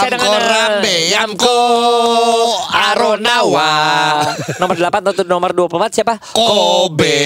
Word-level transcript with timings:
Cadangan. 0.00 0.40
Rambe, 0.40 0.96
Amko 1.14 1.58
Aronawa. 2.70 3.72
Nomor 4.56 4.76
8 4.76 5.10
atau 5.10 5.24
nomor 5.24 5.50
24 5.52 5.92
siapa? 5.92 6.14
Kobe. 6.32 7.18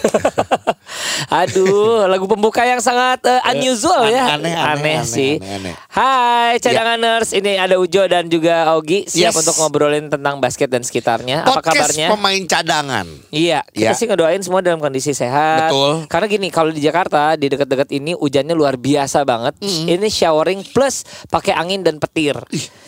Aduh, 1.30 2.10
lagu 2.10 2.26
pembuka 2.26 2.66
yang 2.66 2.82
sangat 2.82 3.22
eh, 3.22 3.38
unusual 3.54 4.10
ya. 4.10 4.34
Aneh, 4.34 4.50
aneh, 4.50 4.54
aneh, 4.56 4.98
sih. 5.06 5.38
aneh, 5.38 5.70
aneh. 5.70 5.74
Hai 5.86 6.58
cadanganers, 6.58 7.30
ini 7.30 7.54
ada 7.54 7.78
Ujo 7.78 8.02
dan 8.04 8.26
juga 8.26 8.74
Ogi 8.74 9.06
siap 9.06 9.30
Yes. 9.30 9.38
untuk 9.38 9.54
ngobrolin 9.56 10.10
tentang 10.10 10.42
basket 10.42 10.66
dan 10.66 10.82
sekitarnya. 10.82 11.46
Apa 11.46 11.62
Podcast 11.62 11.94
kabarnya? 11.94 12.06
pemain 12.10 12.42
cadangan. 12.44 13.06
Iya, 13.30 13.62
kita 13.68 13.86
Ya. 13.86 13.94
sih 13.94 14.06
ngedoain 14.06 14.42
semua 14.42 14.58
dalam 14.58 14.78
kondisi 14.78 15.12
sehat. 15.12 15.70
Betul. 15.70 16.10
Karena 16.10 16.26
gini, 16.26 16.48
kalau 16.48 16.70
di 16.70 16.82
Jakarta 16.82 17.36
di 17.36 17.46
dekat-dekat 17.46 17.88
ini 17.92 18.10
hujannya 18.12 18.52
luar 18.52 18.74
biasa 18.74 19.22
banget. 19.22 19.54
Ini 19.62 20.06
showering 20.06 20.66
plus 20.66 21.02
pakai 21.28 21.54
angin 21.54 21.79
dan 21.80 21.96
petir. 21.96 22.36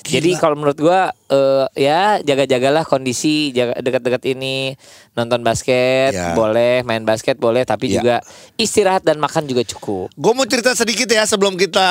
Jadi 0.03 0.35
kalau 0.35 0.55
menurut 0.55 0.77
gua 0.77 1.01
eh, 1.27 1.67
ya 1.79 2.19
jaga-jagalah 2.19 2.83
kondisi 2.83 3.51
jaga 3.51 3.79
dekat-dekat 3.79 4.23
ini 4.31 4.77
nonton 5.13 5.41
basket 5.41 6.11
Ya. 6.11 6.33
boleh, 6.33 6.81
main 6.83 7.03
basket 7.03 7.37
boleh, 7.37 7.63
tapi 7.63 7.89
Ya. 7.89 7.95
juga 7.97 8.17
istirahat 8.55 9.01
dan 9.01 9.17
makan 9.17 9.45
juga 9.45 9.63
cukup. 9.63 10.13
Gue 10.13 10.33
mau 10.33 10.45
cerita 10.45 10.73
sedikit 10.73 11.07
ya 11.07 11.23
sebelum 11.23 11.55
kita 11.55 11.85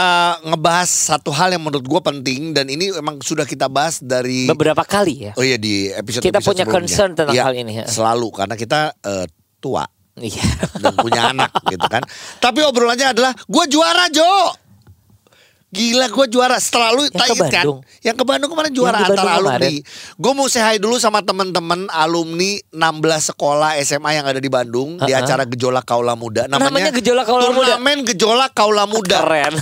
ngebahas 0.43 0.89
satu 0.89 1.29
hal 1.29 1.51
yang 1.51 1.61
menurut 1.61 1.83
gue 1.83 2.01
penting 2.03 2.51
dan 2.51 2.65
ini 2.65 2.91
emang 2.91 3.17
sudah 3.19 3.43
kita 3.43 3.65
bahas 3.65 3.97
dari 3.97 4.45
Beberapa 4.45 4.81
kali 4.81 5.29
ya. 5.29 5.33
oh 5.33 5.43
iya 5.43 5.55
di 5.55 5.89
episode 5.89 6.21
Kita 6.21 6.39
punya 6.39 6.65
concern 6.65 7.13
tentang 7.13 7.33
hal 7.33 7.53
ini, 7.53 7.81
ya. 7.81 7.85
Selalu 7.85 8.27
karena 8.31 8.55
kita 8.55 8.93
eh, 8.99 9.25
tua 9.57 9.85
Iya. 10.11 10.43
dan 10.77 10.93
punya 10.95 11.31
anak 11.31 11.49
gitu 11.65 11.87
kan. 11.87 12.03
Tapi 12.37 12.59
obrolannya 12.61 13.09
adalah 13.09 13.31
gue 13.33 13.65
juara 13.65 14.05
Jo. 14.09 14.27
Gila 15.71 16.11
gue 16.11 16.25
juara 16.27 16.59
setelah 16.59 16.91
lu 16.91 17.07
Yang 17.07 17.15
ke 17.15 17.35
kan 17.39 17.39
Bandung. 17.47 17.79
Yang 18.03 18.15
ke 18.19 18.23
Bandung 18.27 18.49
kemarin 18.51 18.71
juara 18.75 18.91
Yang 18.91 18.99
di 18.99 19.05
antara 19.07 19.23
Bandung 19.23 19.55
alumni. 19.55 19.71
Gue 20.19 20.31
mau 20.35 20.47
say 20.51 20.59
hi 20.59 20.75
dulu 20.83 20.99
sama 20.99 21.23
temen-temen 21.23 21.87
alumni 21.87 22.51
16 22.75 23.31
sekolah 23.31 23.79
SMA 23.79 24.19
yang 24.19 24.27
ada 24.27 24.43
di 24.43 24.51
Bandung 24.51 24.99
Di 24.99 25.15
Ha-ha. 25.15 25.23
acara 25.23 25.43
Gejolak 25.47 25.87
Kaula 25.87 26.19
Muda 26.19 26.51
Namanya 26.51 26.91
Gejolak 26.91 27.23
Kaula 27.23 27.55
Muda? 27.55 27.79
Turnamen 27.79 28.03
Gejolak 28.03 28.51
Kaula 28.51 28.83
Muda 28.83 29.17
Keren. 29.23 29.55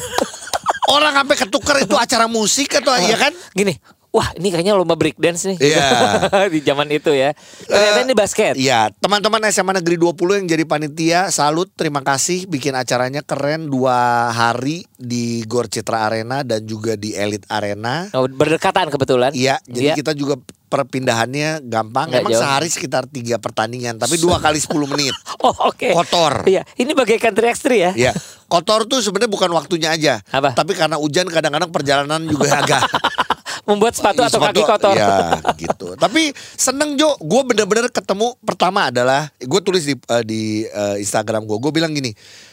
Orang 0.89 1.13
sampai 1.13 1.35
ketuker 1.37 1.77
itu 1.85 1.93
acara 1.93 2.25
musik 2.25 2.73
atau 2.73 2.97
iya 2.97 3.13
kan 3.13 3.29
Gini, 3.53 3.77
wah 4.09 4.29
ini 4.33 4.49
kayaknya 4.49 4.73
lomba 4.73 4.93
break 4.93 5.15
dance 5.15 5.45
nih. 5.45 5.57
Iya. 5.59 5.87
di 6.53 6.59
zaman 6.59 6.89
itu 6.89 7.09
ya. 7.09 7.33
Ternyata 7.61 7.99
Eh, 7.99 8.03
ini 8.03 8.13
basket. 8.13 8.53
Iya, 8.55 8.89
teman-teman 8.95 9.41
SMA 9.47 9.73
Negeri 9.75 9.95
20 9.95 10.15
yang 10.35 10.47
jadi 10.47 10.63
panitia, 10.63 11.19
salut, 11.29 11.69
terima 11.71 11.99
kasih 11.99 12.45
bikin 12.45 12.73
acaranya 12.73 13.21
keren 13.21 13.67
dua 13.67 14.29
hari 14.29 14.85
di 14.95 15.45
Gor 15.45 15.65
Citra 15.65 16.05
Arena 16.05 16.41
dan 16.41 16.63
juga 16.63 16.93
di 16.93 17.13
Elite 17.13 17.45
Arena. 17.47 18.09
Oh, 18.11 18.25
berdekatan 18.25 18.89
kebetulan. 18.89 19.31
Iya, 19.31 19.61
jadi 19.63 19.93
Iya. 19.93 19.95
kita 19.95 20.13
juga 20.13 20.37
perpindahannya 20.69 21.65
gampang. 21.65 22.07
Nggak 22.07 22.21
Emang 22.21 22.31
jauh. 22.31 22.41
sehari 22.41 22.67
sekitar 22.67 23.03
tiga 23.05 23.37
pertandingan, 23.37 23.97
tapi 23.97 24.17
dua 24.17 24.37
kali 24.37 24.57
10 24.57 24.85
menit. 24.87 25.13
Oh 25.39 25.55
oke. 25.65 25.95
Kotor. 25.95 26.43
Iya, 26.45 26.67
ini 26.75 26.91
bagaikan 26.91 27.31
3x3 27.31 27.65
ya. 27.71 27.91
Iya, 27.95 28.11
kotor 28.45 28.83
tuh 28.85 28.99
sebenarnya 28.99 29.31
bukan 29.31 29.47
waktunya 29.49 29.87
aja, 29.89 30.19
Apa? 30.27 30.51
tapi 30.51 30.75
karena 30.75 30.99
hujan 30.99 31.25
kadang-kadang 31.25 31.71
perjalanan 31.71 32.27
juga 32.27 32.59
agak 32.59 32.83
Membuat 33.69 33.93
sepatu 33.93 34.19
atau 34.19 34.41
kaki 34.41 34.59
Sepatu- 34.59 34.89
kotor. 34.89 34.95
Ya 34.97 35.37
gitu. 35.63 35.87
Tapi 35.93 36.33
seneng 36.57 36.97
Jo, 36.97 37.13
gue 37.15 37.41
bener-bener 37.45 37.85
ketemu 37.87 38.33
pertama 38.41 38.89
adalah 38.89 39.29
gue 39.37 39.61
tulis 39.61 39.85
di 39.85 39.93
eh, 39.93 40.23
di 40.25 40.41
eh, 40.65 40.97
Instagram 40.97 41.45
gue. 41.45 41.57
Gue 41.59 41.69
bilang 41.69 41.93
gini, 41.93 42.09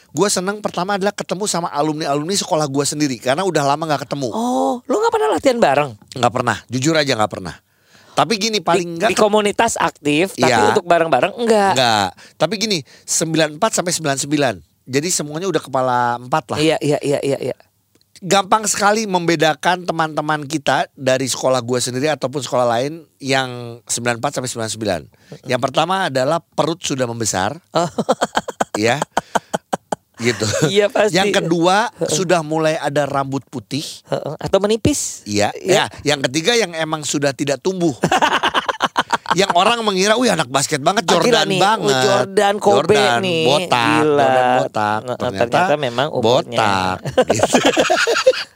gue 0.09 0.28
seneng 0.28 0.60
pertama 0.60 0.94
adalah 0.94 1.10
ketemu 1.10 1.49
sama 1.49 1.72
alumni 1.72 2.12
alumni 2.12 2.32
sekolah 2.32 2.69
gue 2.69 2.84
sendiri 2.84 3.16
karena 3.16 3.43
udah 3.43 3.65
lama 3.65 3.82
nggak 3.87 4.04
ketemu. 4.04 4.28
Oh, 4.28 4.84
lu 4.84 4.94
nggak 4.94 5.12
pernah 5.12 5.28
latihan 5.32 5.56
bareng? 5.56 5.91
Nggak 6.12 6.32
pernah, 6.32 6.56
jujur 6.69 6.93
aja 6.93 7.12
nggak 7.12 7.33
pernah. 7.33 7.56
Tapi 8.12 8.41
gini 8.41 8.65
paling 8.65 8.81
di, 8.81 8.93
enggak 8.97 9.09
di 9.12 9.16
komunitas 9.16 9.77
aktif, 9.77 10.33
tapi 10.33 10.48
Iya. 10.48 10.72
untuk 10.72 10.88
bareng-bareng 10.88 11.37
enggak. 11.37 11.72
enggak. 11.77 12.09
Tapi 12.34 12.54
gini 12.56 12.78
94 13.04 13.60
sampai 13.72 13.93
99. 13.93 14.65
Jadi 14.87 15.09
semuanya 15.10 15.50
udah 15.50 15.60
kepala 15.60 15.98
empat 16.16 16.44
lah. 16.48 16.59
Iya, 16.62 16.81
iya, 16.81 16.97
iya, 17.03 17.21
iya, 17.21 17.38
iya. 17.43 17.56
Gampang 18.25 18.65
sekali 18.65 19.04
membedakan 19.04 19.84
teman-teman 19.84 20.44
kita 20.49 20.88
dari 20.97 21.28
sekolah 21.28 21.60
gue 21.60 21.78
sendiri 21.81 22.09
ataupun 22.12 22.41
sekolah 22.41 22.66
lain 22.66 23.04
yang 23.21 23.81
94 23.84 24.41
sampai 24.41 24.50
99. 25.09 25.49
Yang 25.50 25.60
pertama 25.60 26.09
adalah 26.09 26.41
perut 26.41 26.81
sudah 26.81 27.04
membesar, 27.04 27.59
Oh, 27.75 27.88
ya. 28.78 29.00
Gitu. 30.16 30.49
Iya, 30.72 30.88
pasti. 30.88 31.12
Yang 31.12 31.44
kedua 31.44 31.93
sudah 32.09 32.41
mulai 32.41 32.81
ada 32.81 33.04
rambut 33.04 33.44
putih. 33.53 33.84
atau 34.41 34.59
menipis? 34.65 35.21
Iya. 35.28 35.53
Ya, 35.60 35.93
yang 36.09 36.25
ketiga 36.25 36.56
yang 36.56 36.72
emang 36.72 37.04
sudah 37.04 37.37
tidak 37.37 37.60
tumbuh. 37.60 37.93
yang 39.34 39.50
orang 39.53 39.81
mengira, 39.81 40.14
wih 40.14 40.28
anak 40.28 40.47
basket 40.47 40.78
banget, 40.78 41.03
Jordan 41.03 41.47
nih, 41.47 41.59
banget. 41.59 41.91
oh, 41.91 42.03
Jordan 42.04 42.54
Kobe 42.56 42.94
Jordan, 42.94 43.20
nih. 43.20 43.42
botak, 43.44 43.87
Gila. 43.98 44.04
Jordan 44.22 44.47
botak. 44.60 45.00
Nah, 45.00 45.16
Ternyata, 45.16 45.41
ternyata 45.42 45.75
memang 45.76 46.09
umurnya. 46.10 46.28
botak. 46.54 46.97
Gitu. 47.32 47.59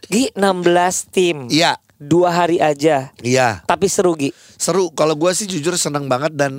Gi 0.07 0.25
16 0.33 1.11
tim. 1.11 1.37
Iya, 1.49 1.75
Dua 1.97 2.31
hari 2.31 2.57
aja. 2.57 3.13
iya. 3.21 3.61
Tapi 3.63 3.85
seru 3.87 4.15
Gi. 4.15 4.31
seru 4.55 4.89
kalau 4.91 5.13
gue 5.15 5.31
sih 5.31 5.45
jujur 5.45 5.75
seneng 5.75 6.07
banget 6.07 6.33
dan 6.33 6.57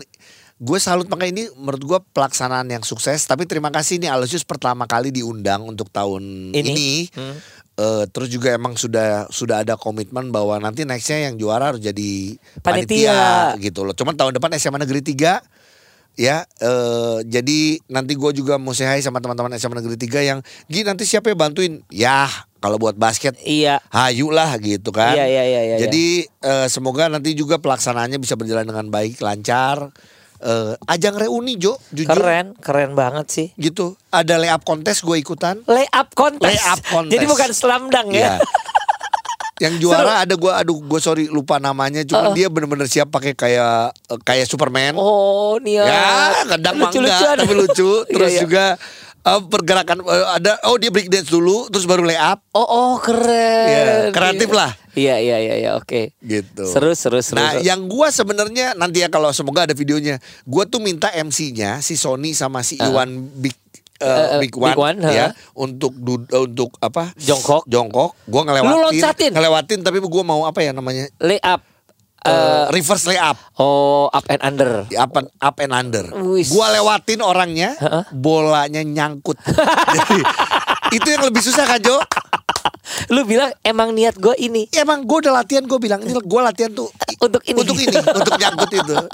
gue 0.56 0.78
salut 0.78 1.06
makanya 1.06 1.32
ini 1.32 1.54
menurut 1.56 1.82
gue 1.82 2.00
pelaksanaan 2.12 2.66
yang 2.68 2.82
sukses 2.82 3.18
tapi 3.24 3.44
terima 3.44 3.70
kasih 3.70 3.98
nih 3.98 4.10
Alosius 4.10 4.42
pertama 4.42 4.86
kali 4.86 5.10
diundang 5.10 5.66
untuk 5.66 5.90
tahun 5.90 6.22
Ini? 6.50 6.62
ini, 6.68 6.92
Hmm. 7.10 7.34
Eh, 7.82 8.04
terus 8.14 8.30
juga 8.30 8.54
emang 8.54 8.78
sudah 8.78 9.26
sudah 9.34 9.66
ada 9.66 9.74
komitmen 9.74 10.30
bahwa 10.30 10.62
nanti 10.62 10.86
nextnya 10.86 11.34
yang 11.34 11.36
juara 11.42 11.74
harus 11.74 11.82
jadi 11.82 12.38
Panitia. 12.62 13.58
panitia, 13.58 13.58
gitu 13.58 13.82
loh 13.82 13.98
cuman 13.98 14.14
tahun 14.14 14.38
depan 14.38 14.54
SMA 14.62 14.86
Negeri 14.86 15.02
3 15.02 15.42
ya 16.14 16.46
eh, 16.46 17.18
jadi 17.26 17.60
nanti 17.90 18.14
gue 18.14 18.32
juga 18.38 18.62
mau 18.62 18.76
hi 18.78 19.02
sama 19.02 19.18
teman-teman 19.18 19.58
SMA 19.58 19.82
Negeri 19.82 19.98
3 19.98 20.30
yang 20.30 20.40
Gi 20.70 20.86
nanti 20.86 21.10
siapa 21.10 21.34
yang 21.34 21.42
bantuin 21.42 21.82
ya 21.90 22.30
kalau 22.62 22.78
buat 22.78 22.94
basket 22.94 23.34
Iya. 23.42 23.82
hayu 23.90 24.30
lah 24.30 24.54
gitu 24.62 24.94
kan. 24.94 25.18
Iya, 25.18 25.26
iya, 25.26 25.44
iya, 25.50 25.62
iya, 25.66 25.76
Jadi 25.90 26.30
eh, 26.30 26.68
semoga 26.70 27.10
nanti 27.10 27.34
juga 27.34 27.58
pelaksanaannya 27.58 28.22
bisa 28.22 28.38
berjalan 28.38 28.70
dengan 28.70 28.86
baik, 28.94 29.18
lancar. 29.18 29.90
Eh, 30.42 30.74
ajang 30.90 31.16
reuni 31.16 31.54
Jo, 31.56 31.78
jujur 31.90 32.12
Keren, 32.12 32.58
keren 32.58 32.92
banget 32.92 33.30
sih. 33.30 33.48
gitu. 33.56 33.94
Ada 34.10 34.36
layup 34.36 34.66
kontes 34.66 35.00
gue 35.00 35.14
ikutan. 35.16 35.62
Layup 35.64 36.10
kontes. 36.12 36.50
Layup 36.50 36.82
kontes. 36.84 37.14
Jadi 37.14 37.26
bukan 37.26 37.50
slam 37.52 37.88
dunk 37.88 38.10
ya. 38.10 38.18
Iya. 38.18 38.34
Yang 39.62 39.74
juara 39.80 40.26
ada 40.26 40.34
gue, 40.34 40.50
aduh 40.50 40.82
gue 40.82 40.98
sorry 40.98 41.30
lupa 41.30 41.62
namanya, 41.62 42.02
cuma 42.02 42.34
dia 42.34 42.50
bener-bener 42.50 42.90
siap 42.90 43.14
pakai 43.14 43.38
kayak 43.38 43.94
eh, 44.10 44.20
kayak 44.20 44.50
Superman. 44.50 44.98
Oh, 44.98 45.62
Nia. 45.62 45.86
Ya, 45.86 46.10
kadang 46.50 46.82
enggak, 46.82 46.90
Lucu-lucuan. 46.90 47.36
tapi 47.38 47.54
lucu. 47.54 47.92
Iya, 48.02 48.10
Terus 48.10 48.32
iya. 48.32 48.42
juga 48.42 48.64
eh, 49.22 49.42
pergerakan 49.46 49.98
eh, 50.04 50.28
ada 50.38 50.58
oh 50.66 50.76
dia 50.78 50.90
break 50.90 51.08
dance 51.08 51.30
dulu, 51.30 51.70
terus 51.70 51.86
baru 51.86 52.04
layup. 52.04 52.42
Oh, 52.52 52.64
oh 52.64 52.94
keren. 52.98 53.68
Iya, 53.68 53.84
kreatif 54.10 54.50
lah. 54.50 54.74
Iya, 54.92 55.24
iya, 55.24 55.38
iya, 55.40 55.56
iya, 55.56 55.72
oke. 55.80 56.12
gitu. 56.20 56.68
Seru, 56.68 56.92
seru, 56.92 57.24
seru. 57.24 57.40
Nah, 57.40 57.56
seru. 57.56 57.64
yang 57.64 57.88
gua 57.88 58.12
sebenarnya 58.12 58.76
nanti 58.76 59.00
ya 59.00 59.08
kalau 59.08 59.32
semoga 59.32 59.64
ada 59.64 59.72
videonya, 59.72 60.20
gua 60.44 60.68
tuh 60.68 60.84
minta 60.84 61.08
MC-nya 61.08 61.80
si 61.80 61.96
Sony 61.96 62.36
sama 62.36 62.60
si 62.62 62.76
Iwan 62.76 63.08
Big 63.40 63.56
eh, 64.02 64.10
Uh, 64.36 64.42
Big 64.42 64.50
Big 64.52 64.58
One, 64.58 64.98
One, 64.98 65.14
ya 65.14 65.30
ha. 65.30 65.38
untuk 65.54 65.94
du- 65.94 66.26
eh, 66.28 66.42
untuk 66.44 66.74
apa? 66.82 67.14
Jongkok. 67.16 67.70
Jongkok. 67.70 68.18
Gua 68.26 68.42
ngelewatin. 68.44 68.74
Lu 68.74 68.78
loncatin? 68.82 69.32
Ngelewatin 69.32 69.80
tapi 69.86 70.02
gua 70.02 70.24
mau 70.26 70.42
apa 70.44 70.60
ya 70.60 70.74
namanya? 70.74 71.06
Layup. 71.22 71.62
Eh, 71.62 71.71
Eh, 72.22 72.66
reverse 72.70 73.10
layup. 73.10 73.34
oh, 73.58 74.06
up 74.14 74.22
and 74.30 74.42
under. 74.46 74.86
Up 74.94 75.14
and, 75.18 75.28
up 75.42 75.58
and 75.58 75.74
under. 75.74 76.06
Wis. 76.22 76.54
Gua 76.54 76.70
lewatin 76.70 77.18
orangnya, 77.26 77.74
bolanya 78.14 78.86
nyangkut. 78.86 79.42
Jadi 79.98 80.22
itu 80.94 81.08
yang 81.10 81.26
lebih 81.26 81.42
susah 81.42 81.66
kan 81.66 81.82
Jo? 81.82 81.98
Lu 83.08 83.24
bilang 83.24 83.54
emang 83.62 83.92
niat 83.92 84.18
gue 84.18 84.34
ini. 84.38 84.66
Ya, 84.70 84.82
emang 84.82 85.04
gue 85.04 85.18
udah 85.22 85.34
latihan 85.36 85.64
gue 85.64 85.78
bilang 85.78 86.02
ini 86.02 86.12
gue 86.12 86.42
latihan 86.42 86.72
tuh 86.72 86.90
Untuk 87.22 87.46
ini. 87.46 87.54
untuk 87.56 87.78
ini 87.78 87.94
untuk 87.94 88.34
nyangkut 88.34 88.72
itu 88.74 88.96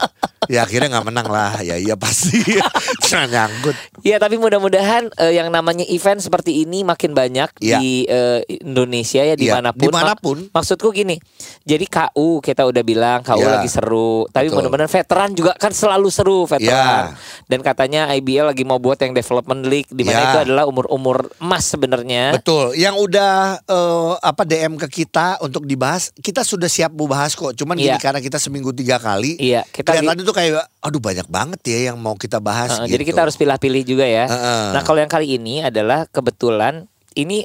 ya 0.48 0.64
akhirnya 0.64 0.88
nggak 0.90 1.06
menang 1.06 1.28
lah. 1.28 1.60
Ya 1.60 1.76
iya 1.76 2.00
pasti. 2.00 2.40
Cuma 3.04 3.28
nyangkut. 3.28 3.76
Ya 4.00 4.16
tapi 4.16 4.40
mudah-mudahan 4.40 5.12
eh, 5.14 5.36
yang 5.36 5.52
namanya 5.52 5.84
event 5.84 6.24
seperti 6.24 6.64
ini 6.64 6.88
makin 6.88 7.12
banyak 7.12 7.52
Iya. 7.60 7.78
di 7.78 8.08
eh, 8.08 8.40
Indonesia 8.58 9.22
ya 9.22 9.36
di 9.36 9.52
mana 9.52 9.76
pun. 9.76 9.84
di 9.84 9.88
mana 9.90 10.14
pun. 10.16 10.38
Ma- 10.48 10.64
maksudku 10.64 10.88
gini, 10.90 11.20
jadi 11.62 11.84
KU 11.84 12.40
kita 12.40 12.64
udah 12.64 12.80
bilang 12.80 13.20
KU 13.22 13.38
Iya. 13.38 13.60
lagi 13.60 13.68
seru, 13.68 14.24
tapi 14.28 14.48
mudah-mudahan 14.48 14.88
veteran 14.88 15.30
juga 15.32 15.52
kan 15.54 15.70
selalu 15.70 16.08
seru 16.08 16.48
veteran. 16.48 17.12
Iya. 17.12 17.20
Dan 17.44 17.60
katanya 17.60 18.08
IBL 18.10 18.48
lagi 18.48 18.64
mau 18.64 18.80
buat 18.80 18.96
yang 18.98 19.12
development 19.12 19.64
league 19.64 19.90
di 19.90 20.02
mana 20.02 20.16
Iya. 20.18 20.28
itu 20.30 20.40
adalah 20.48 20.64
umur-umur 20.64 21.28
emas 21.38 21.68
sebenarnya. 21.68 22.32
Betul. 22.34 22.72
Yang 22.74 22.96
udah 23.02 23.57
eh, 23.60 24.14
apa 24.22 24.42
DM 24.46 24.78
ke 24.78 24.88
kita 25.04 25.42
untuk 25.42 25.66
dibahas, 25.66 26.14
kita 26.22 26.46
sudah 26.46 26.70
siap 26.70 26.94
mau 26.94 27.10
bahas 27.10 27.34
kok. 27.34 27.58
Cuman 27.58 27.74
gini 27.78 27.94
Iya. 27.94 28.02
karena 28.02 28.22
kita 28.22 28.38
seminggu 28.38 28.70
tiga 28.72 29.02
kali. 29.02 29.38
Iya, 29.42 29.66
kita 29.68 29.98
Kelihatan 29.98 30.22
itu 30.22 30.34
kayak, 30.34 30.66
aduh 30.80 31.02
banyak 31.02 31.28
banget 31.28 31.60
ya 31.66 31.92
yang 31.92 31.98
mau 31.98 32.14
kita 32.14 32.38
bahas. 32.38 32.78
Heeh, 32.78 32.88
gitu. 32.88 32.94
Jadi 33.00 33.04
kita 33.10 33.20
harus 33.26 33.36
pilih-pilih 33.36 33.84
juga 33.84 34.06
ya. 34.06 34.26
Heeh. 34.30 34.64
Nah 34.78 34.82
kalau 34.86 35.00
yang 35.02 35.10
kali 35.10 35.38
ini 35.38 35.66
adalah 35.66 36.06
kebetulan 36.08 36.86
ini 37.18 37.44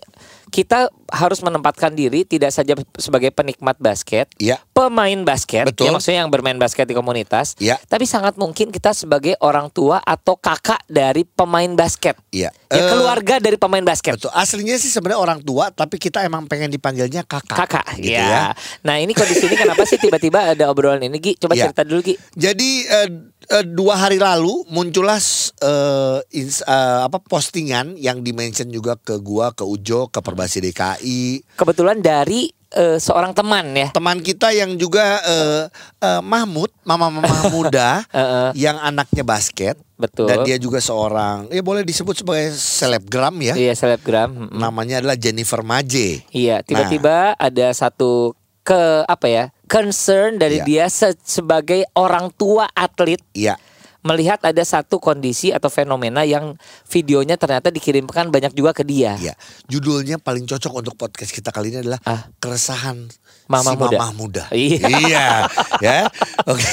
kita 0.53 0.93
harus 1.12 1.44
menempatkan 1.44 1.93
diri 1.93 2.25
tidak 2.25 2.49
saja 2.49 2.73
sebagai 2.97 3.29
penikmat 3.29 3.76
basket, 3.76 4.32
Iya. 4.41 4.56
pemain 4.73 5.20
basket, 5.23 5.69
Betul. 5.69 5.87
ya 5.87 5.91
maksudnya 5.93 6.25
yang 6.25 6.32
bermain 6.32 6.56
basket 6.56 6.88
di 6.88 6.97
komunitas, 6.97 7.53
Iya. 7.61 7.76
tapi 7.85 8.09
sangat 8.09 8.35
mungkin 8.35 8.73
kita 8.73 8.91
sebagai 8.91 9.37
orang 9.38 9.69
tua 9.69 10.00
atau 10.00 10.35
kakak 10.35 10.81
dari 10.88 11.29
pemain 11.29 11.69
basket, 11.70 12.17
Iya. 12.32 12.49
ya 12.49 12.81
Eh, 12.81 12.88
keluarga 12.88 13.37
dari 13.37 13.61
pemain 13.61 13.85
basket. 13.85 14.17
Betul. 14.17 14.32
Aslinya 14.32 14.75
sih 14.75 14.88
sebenarnya 14.88 15.20
orang 15.20 15.41
tua, 15.41 15.69
tapi 15.69 16.00
kita 16.00 16.25
emang 16.25 16.49
pengen 16.49 16.73
dipanggilnya 16.73 17.23
kakak. 17.23 17.61
Kakak, 17.61 18.00
gitu 18.00 18.17
ya. 18.17 18.25
ya. 18.25 18.44
Nah 18.81 18.97
ini 18.97 19.12
kondisi 19.12 19.44
ini 19.44 19.61
kenapa 19.61 19.85
sih 19.85 20.00
tiba-tiba 20.00 20.56
ada 20.56 20.65
obrolan 20.67 21.05
ini, 21.05 21.20
Gi? 21.20 21.37
Coba 21.37 21.53
Iya. 21.53 21.69
cerita 21.69 21.85
dulu, 21.85 22.00
Gi. 22.00 22.17
Jadi 22.32 22.70
eh, 22.82 23.08
eh, 23.53 23.65
dua 23.69 24.00
hari 24.00 24.17
lalu 24.17 24.65
muncullah 24.67 25.20
ins- 26.32 26.65
eh, 26.65 27.00
apa 27.03 27.19
postingan 27.19 27.94
yang 27.97 28.20
dimention 28.20 28.69
juga 28.69 28.97
ke 28.97 29.19
gua, 29.19 29.53
ke 29.53 29.62
Ujo, 29.62 30.08
ke 30.08 30.19
Perbasi 30.19 30.62
DKI. 30.62 31.02
Kebetulan 31.53 31.99
dari 31.99 32.49
eh, 32.71 32.97
seorang 32.97 33.31
teman 33.31 33.73
ya. 33.73 33.89
Teman 33.91 34.19
kita 34.19 34.51
yang 34.51 34.75
juga 34.75 35.21
eh, 35.21 35.63
eh, 35.99 36.21
Mahmud, 36.21 36.73
mama-mama 36.83 37.29
muda 37.55 38.03
Heeh. 38.09 38.49
yang 38.57 38.79
anaknya 38.79 39.23
basket 39.23 39.77
Betul. 39.95 40.27
dan 40.27 40.43
dia 40.43 40.57
juga 40.57 40.79
seorang 40.79 41.47
ya 41.49 41.61
boleh 41.61 41.83
disebut 41.83 42.17
sebagai 42.17 42.51
selebgram 42.53 43.35
ya. 43.39 43.55
Iya 43.55 43.73
selebgram. 43.73 44.51
Namanya 44.51 44.99
adalah 44.99 45.15
Jennifer 45.15 45.61
Maje. 45.61 46.25
Iya, 46.29 46.63
tiba-tiba 46.63 47.37
ada 47.37 47.67
satu 47.73 48.33
ke 48.63 49.03
apa 49.05 49.27
ya 49.27 49.45
concern 49.67 50.39
dari 50.39 50.63
Iya. 50.63 50.65
dia 50.65 50.85
se- 50.87 51.19
sebagai 51.21 51.83
orang 51.93 52.31
tua 52.31 52.71
atlet 52.71 53.19
Iya. 53.33 53.59
Melihat 54.03 54.43
ada 54.43 54.61
satu 54.61 54.99
kondisi 54.99 55.51
atau 55.51 55.67
fenomena 55.67 56.23
yang 56.23 56.59
videonya 56.85 57.35
ternyata 57.35 57.71
dikirimkan 57.71 58.29
banyak 58.29 58.51
juga 58.53 58.75
ke 58.75 58.83
dia. 58.83 59.15
Iya, 59.17 59.35
judulnya 59.67 60.19
paling 60.19 60.43
cocok 60.45 60.73
untuk 60.77 60.95
podcast 60.95 61.31
kita 61.31 61.49
kali 61.49 61.71
ini 61.71 61.79
adalah 61.81 62.03
Ah. 62.03 62.27
keresahan 62.37 63.07
Mama 63.47 63.71
si 63.71 63.77
muda. 63.77 63.97
mamah 63.97 64.13
muda. 64.13 64.45
Iya. 64.51 64.87
Iya, 64.89 65.27
ya. 65.79 65.97
Oke. 66.45 66.67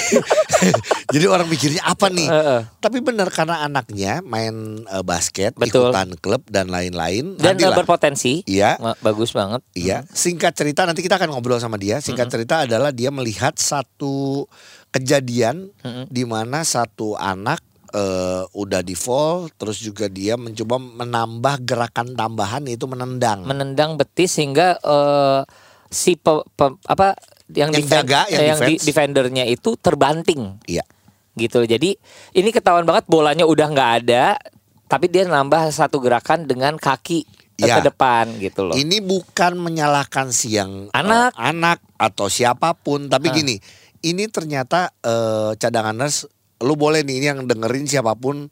Jadi 1.13 1.25
orang 1.30 1.48
mikirnya 1.48 1.84
apa 1.86 2.10
nih? 2.10 2.28
Heeh. 2.30 2.62
Tapi 2.81 2.98
benar 3.00 3.30
karena 3.30 3.63
anaknya 3.63 4.22
main 4.25 4.84
eh, 4.84 5.04
basket, 5.06 5.56
Betul. 5.56 5.90
ikutan 5.90 6.13
klub 6.19 6.42
dan 6.50 6.69
lain-lain. 6.69 7.38
Dan 7.38 7.56
Nantilah. 7.57 7.74
uh, 7.74 7.78
berpotensi. 7.80 8.42
Iya. 8.46 8.78
Bagus 9.01 9.31
banget. 9.34 9.62
Iya, 9.78 10.04
singkat 10.10 10.54
cerita 10.57 10.84
nanti 10.84 11.06
kita 11.06 11.16
akan 11.22 11.34
ngobrol 11.34 11.62
sama 11.62 11.78
dia. 11.78 12.01
Singkat 12.01 12.28
cerita 12.28 12.66
adalah 12.66 12.90
dia 12.90 13.13
melihat 13.13 13.56
satu 13.56 14.46
kejadian 14.90 15.69
di 16.10 16.24
mana 16.25 16.66
satu 16.66 17.13
anak 17.16 17.62
eh, 17.94 18.44
udah 18.54 18.81
di 18.81 18.94
fall, 18.94 19.50
terus 19.57 19.81
juga 19.81 20.10
dia 20.10 20.38
mencoba 20.38 20.78
menambah 20.78 21.56
gerakan 21.66 22.13
tambahan 22.13 22.66
yaitu 22.69 22.86
menendang. 22.86 23.45
Menendang 23.45 23.98
betis 23.98 24.38
sehingga 24.38 24.78
eh, 24.81 25.42
si 25.90 26.13
pe- 26.13 26.45
pe- 26.54 26.78
apa 26.86 27.18
yang, 27.50 27.69
Yang 27.69 27.88
jaga, 27.88 28.22
yang 28.28 28.40
eh, 28.40 28.46
di- 28.46 28.78
defense. 28.78 28.86
defendernya 28.86 29.44
itu 29.46 29.74
terbanting. 29.75 30.62
Iya. 30.66 30.86
gitu 31.31 31.63
jadi 31.63 31.96
ini 32.34 32.50
ketahuan 32.50 32.84
banget 32.84 33.07
bolanya 33.07 33.44
udah 33.44 33.68
nggak 33.68 33.92
ada 34.04 34.36
tapi 34.84 35.07
dia 35.07 35.24
nambah 35.24 35.69
satu 35.69 35.98
gerakan 35.98 36.44
dengan 36.44 36.75
kaki 36.75 37.24
eh, 37.56 37.63
Iya. 37.63 37.80
ke 37.80 37.88
depan 37.88 38.25
gitu 38.38 38.68
loh 38.68 38.75
Ini 38.75 39.00
bukan 39.00 39.56
menyalahkan 39.56 40.30
si 40.30 40.54
yang 40.54 40.92
Anak. 40.92 41.31
eh, 41.31 41.40
anak 41.46 41.80
atau 41.96 42.28
siapa 42.28 42.74
pun, 42.74 43.07
tapi 43.07 43.28
Ah. 43.28 43.34
gini, 43.34 43.56
ini 44.02 44.28
ternyata 44.28 44.92
eh, 44.98 45.56
cadanganers, 45.56 46.28
lu 46.60 46.75
boleh 46.75 47.04
nih 47.04 47.16
ini 47.18 47.25
yang 47.30 47.42
dengerin 47.45 47.84
siapa 47.86 48.13
pun, 48.13 48.52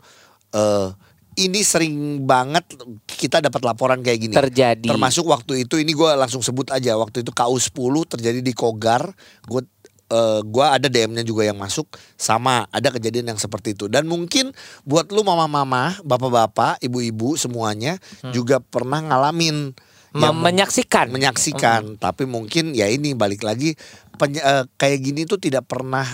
eh, 0.49 0.87
ini 1.37 1.61
sering 1.61 2.25
banget 2.25 2.65
kita 3.05 3.37
dapat 3.39 3.61
laporan 3.61 4.01
kayak 4.01 4.19
gini. 4.19 4.33
terjadi. 4.33 4.83
Termasuk 4.83 5.23
waktu 5.23 5.63
itu 5.63 5.77
ini 5.77 5.93
gue 5.93 6.09
langsung 6.17 6.41
sebut 6.41 6.73
aja 6.73 6.97
waktu 6.97 7.21
itu 7.21 7.29
KU 7.29 7.55
10 7.55 7.73
terjadi 8.17 8.39
di 8.41 8.53
Kogar, 8.57 9.13
gue 9.45 9.61
eh, 10.07 10.39
gua 10.41 10.79
ada 10.79 10.87
DM-nya 10.87 11.21
juga 11.21 11.43
yang 11.43 11.59
masuk 11.59 11.85
sama 12.15 12.63
ada 12.71 12.89
kejadian 12.89 13.35
yang 13.35 13.39
seperti 13.39 13.75
itu. 13.75 13.85
Dan 13.85 14.07
mungkin 14.07 14.55
buat 14.81 15.11
lu 15.11 15.21
mama-mama, 15.21 15.99
bapak-bapak, 16.01 16.79
ibu-ibu 16.79 17.35
semuanya 17.35 17.99
juga 18.31 18.57
pernah 18.57 19.03
ngalamin 19.03 19.75
Hmm. 20.07 20.23
Yang 20.23 20.37
menyaksikan. 20.39 21.05
menyaksikan. 21.11 21.81
Tapi 21.99 22.23
mungkin 22.23 22.71
ya 22.71 22.87
ini 22.87 23.11
balik 23.13 23.43
lagi 23.43 23.75
peny- 24.15 24.39
eh, 24.39 24.63
kayak 24.79 25.03
gini 25.03 25.27
tuh 25.27 25.35
tidak 25.37 25.67
pernah 25.67 26.07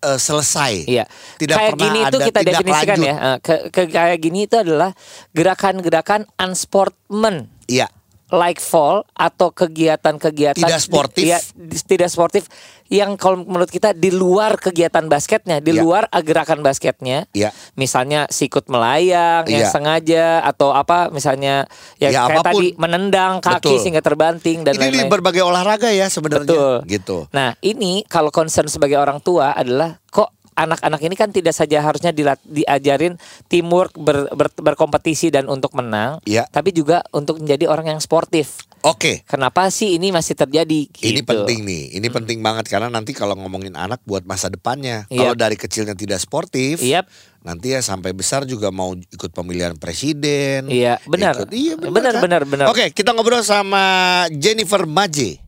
eh, 0.00 0.16
selesai. 0.16 0.72
Iya. 0.84 1.04
Tidak 1.36 1.54
kayak 1.54 1.70
pernah 1.72 1.82
gini 1.84 1.98
itu 2.00 2.06
ada 2.14 2.24
kita 2.24 2.38
tindak 2.40 2.52
definisikan 2.56 2.96
lanjut. 2.96 3.04
ya. 3.04 3.14
Eh, 3.18 3.36
Ke, 3.40 3.54
ke- 3.68 3.90
kayak 3.90 4.18
gini 4.18 4.38
itu 4.44 4.56
adalah 4.56 4.90
gerakan-gerakan 5.32 6.20
unsportman 6.36 7.36
Iya. 7.66 7.86
Like 8.30 8.58
fall 8.58 9.08
atau 9.12 9.48
kegiatan-kegiatan 9.50 10.60
Tidak 10.60 10.80
sportif. 10.80 11.24
Di- 11.54 11.84
tidak 11.86 12.08
sportif 12.08 12.44
yang 12.86 13.16
kalau 13.16 13.40
menurut 13.40 13.68
kita 13.68 13.92
di 13.92 14.08
luar 14.08 14.56
kegiatan 14.56 15.04
basketnya, 15.04 15.60
di 15.60 15.72
Iya. 15.72 15.80
luar 15.80 16.02
gerakan 16.18 16.60
basketnya. 16.60 17.28
Iya. 17.32 17.52
Misalnya 17.74 18.24
sikut 18.26 18.68
melayang 18.68 19.44
yang 19.44 19.64
Iya. 19.64 19.68
sengaja 19.68 20.26
atau 20.40 20.72
apa 20.72 21.08
misalnya 21.08 21.68
ya, 21.96 22.08
Ya, 22.08 22.24
kayak 22.24 22.36
apa 22.38 22.40
pun. 22.48 22.60
tadi 22.60 22.68
menendang 22.76 23.32
kaki 23.38 23.60
Betul. 23.68 23.80
sehingga 23.80 24.00
terbanting 24.00 24.64
dan 24.64 24.72
ini 24.74 24.88
lain-lain. 24.88 25.08
berbagai 25.10 25.42
olahraga 25.42 25.88
ya 25.88 26.08
sebenarnya 26.08 26.48
Betul. 26.48 26.74
gitu. 26.86 27.16
Nah, 27.30 27.56
ini 27.60 28.04
kalau 28.04 28.28
concern 28.28 28.68
sebagai 28.68 28.96
orang 28.96 29.20
tua 29.20 29.52
adalah 29.52 30.00
kok 30.08 30.32
anak-anak 30.58 30.98
ini 31.00 31.14
kan 31.14 31.30
tidak 31.30 31.54
saja 31.54 31.78
harusnya 31.78 32.10
dilat- 32.10 32.42
diajarin 32.42 33.14
teamwork 33.46 33.94
ber- 33.94 34.26
ber- 34.34 34.58
berkompetisi 34.58 35.30
dan 35.30 35.46
untuk 35.46 35.70
menang, 35.72 36.18
Iya. 36.26 36.50
tapi 36.50 36.74
juga 36.74 37.06
untuk 37.14 37.38
menjadi 37.38 37.70
orang 37.70 37.94
yang 37.94 38.00
sportif. 38.02 38.66
Oke. 38.82 39.22
Kenapa 39.26 39.70
sih 39.70 39.94
ini 39.94 40.10
masih 40.10 40.34
terjadi? 40.34 40.86
Ini 40.90 41.22
Gitu. 41.22 41.26
penting 41.26 41.62
nih, 41.62 41.98
ini 41.98 42.08
penting 42.10 42.38
banget 42.42 42.66
karena 42.66 42.90
nanti 42.90 43.14
kalau 43.14 43.34
ngomongin 43.34 43.74
anak 43.74 44.02
buat 44.02 44.22
masa 44.22 44.50
depannya, 44.50 45.06
Iya. 45.06 45.18
kalau 45.18 45.34
dari 45.34 45.54
kecilnya 45.54 45.94
tidak 45.94 46.18
sportif, 46.18 46.78
Yap. 46.82 47.06
nanti 47.42 47.74
ya 47.74 47.82
sampai 47.82 48.14
besar 48.14 48.46
juga 48.46 48.70
mau 48.70 48.94
ikut 48.94 49.30
pemilihan 49.30 49.74
presiden. 49.74 50.66
Iya, 50.70 50.98
benar. 51.06 51.34
ikut- 51.38 51.54
iya 51.54 51.74
benar. 51.74 51.92
Benar, 51.94 52.12
kan? 52.14 52.22
benar, 52.22 52.42
benar. 52.46 52.66
Oke, 52.70 52.90
kita 52.90 53.10
ngobrol 53.14 53.42
sama 53.42 53.82
Jennifer 54.30 54.86
Maje. 54.86 55.42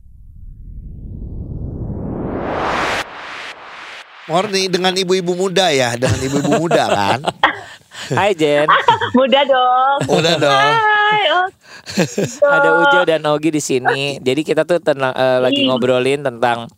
Morning 4.30 4.70
dengan 4.70 4.94
ibu-ibu 4.94 5.34
muda 5.34 5.75
ya, 5.75 5.99
dengan 5.99 6.14
ibu-ibu 6.16 6.54
muda 6.56 6.87
kan. 6.87 7.18
Hai 8.14 8.32
Jen, 8.32 8.70
Mudah 9.12 9.42
dong. 9.44 9.99
Udah 10.08 10.34
dong. 10.38 10.70
Hai, 10.72 11.22
oh. 11.34 11.46
ada 12.54 12.68
Ujo 12.80 13.00
dan 13.02 13.26
Ogi 13.26 13.50
di 13.50 13.58
sini. 13.58 14.16
Jadi 14.18 14.40
kita 14.40 14.62
tuh 14.62 14.78
tenang, 14.78 15.10
eh, 15.12 15.38
lagi 15.38 15.66
ngobrolin 15.66 16.22
tentang 16.22 16.70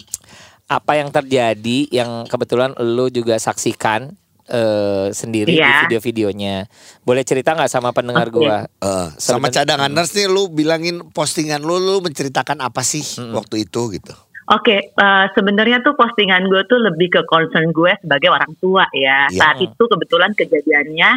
apa 0.66 0.92
yang 0.94 1.12
terjadi 1.12 1.92
yang 1.92 2.24
kebetulan 2.24 2.72
lu 2.80 3.06
juga 3.06 3.36
saksikan 3.36 4.16
eh, 4.42 5.08
sendiri 5.12 5.52
di 5.52 5.60
Iya. 5.60 5.86
video-videonya. 5.86 6.66
Boleh 7.02 7.22
cerita 7.22 7.52
nggak 7.52 7.68
sama 7.68 7.92
pendengar 7.92 8.28
Oke. 8.28 8.42
gua? 8.42 8.64
Eh, 8.66 9.08
sama 9.14 9.48
Sebenarnya- 9.48 9.54
cadanganers 9.78 10.10
nih 10.12 10.26
lu 10.26 10.48
bilangin 10.48 11.04
postingan 11.06 11.60
lu 11.60 11.76
lu 11.76 12.00
menceritakan 12.00 12.60
apa 12.60 12.80
sih 12.82 13.04
waktu 13.30 13.64
itu 13.64 13.92
gitu. 13.92 14.12
Oke, 14.52 14.76
eh, 14.92 15.26
sebenarnya 15.32 15.80
tuh 15.80 15.96
postingan 15.96 16.44
gue 16.44 16.62
tuh 16.68 16.76
lebih 16.76 17.08
ke 17.08 17.20
concern 17.24 17.72
gue 17.72 17.96
sebagai 18.04 18.28
orang 18.28 18.52
tua 18.60 18.84
ya. 18.92 19.32
Iya. 19.32 19.40
Saat 19.40 19.56
itu 19.64 19.82
kebetulan 19.88 20.36
kejadiannya 20.36 21.10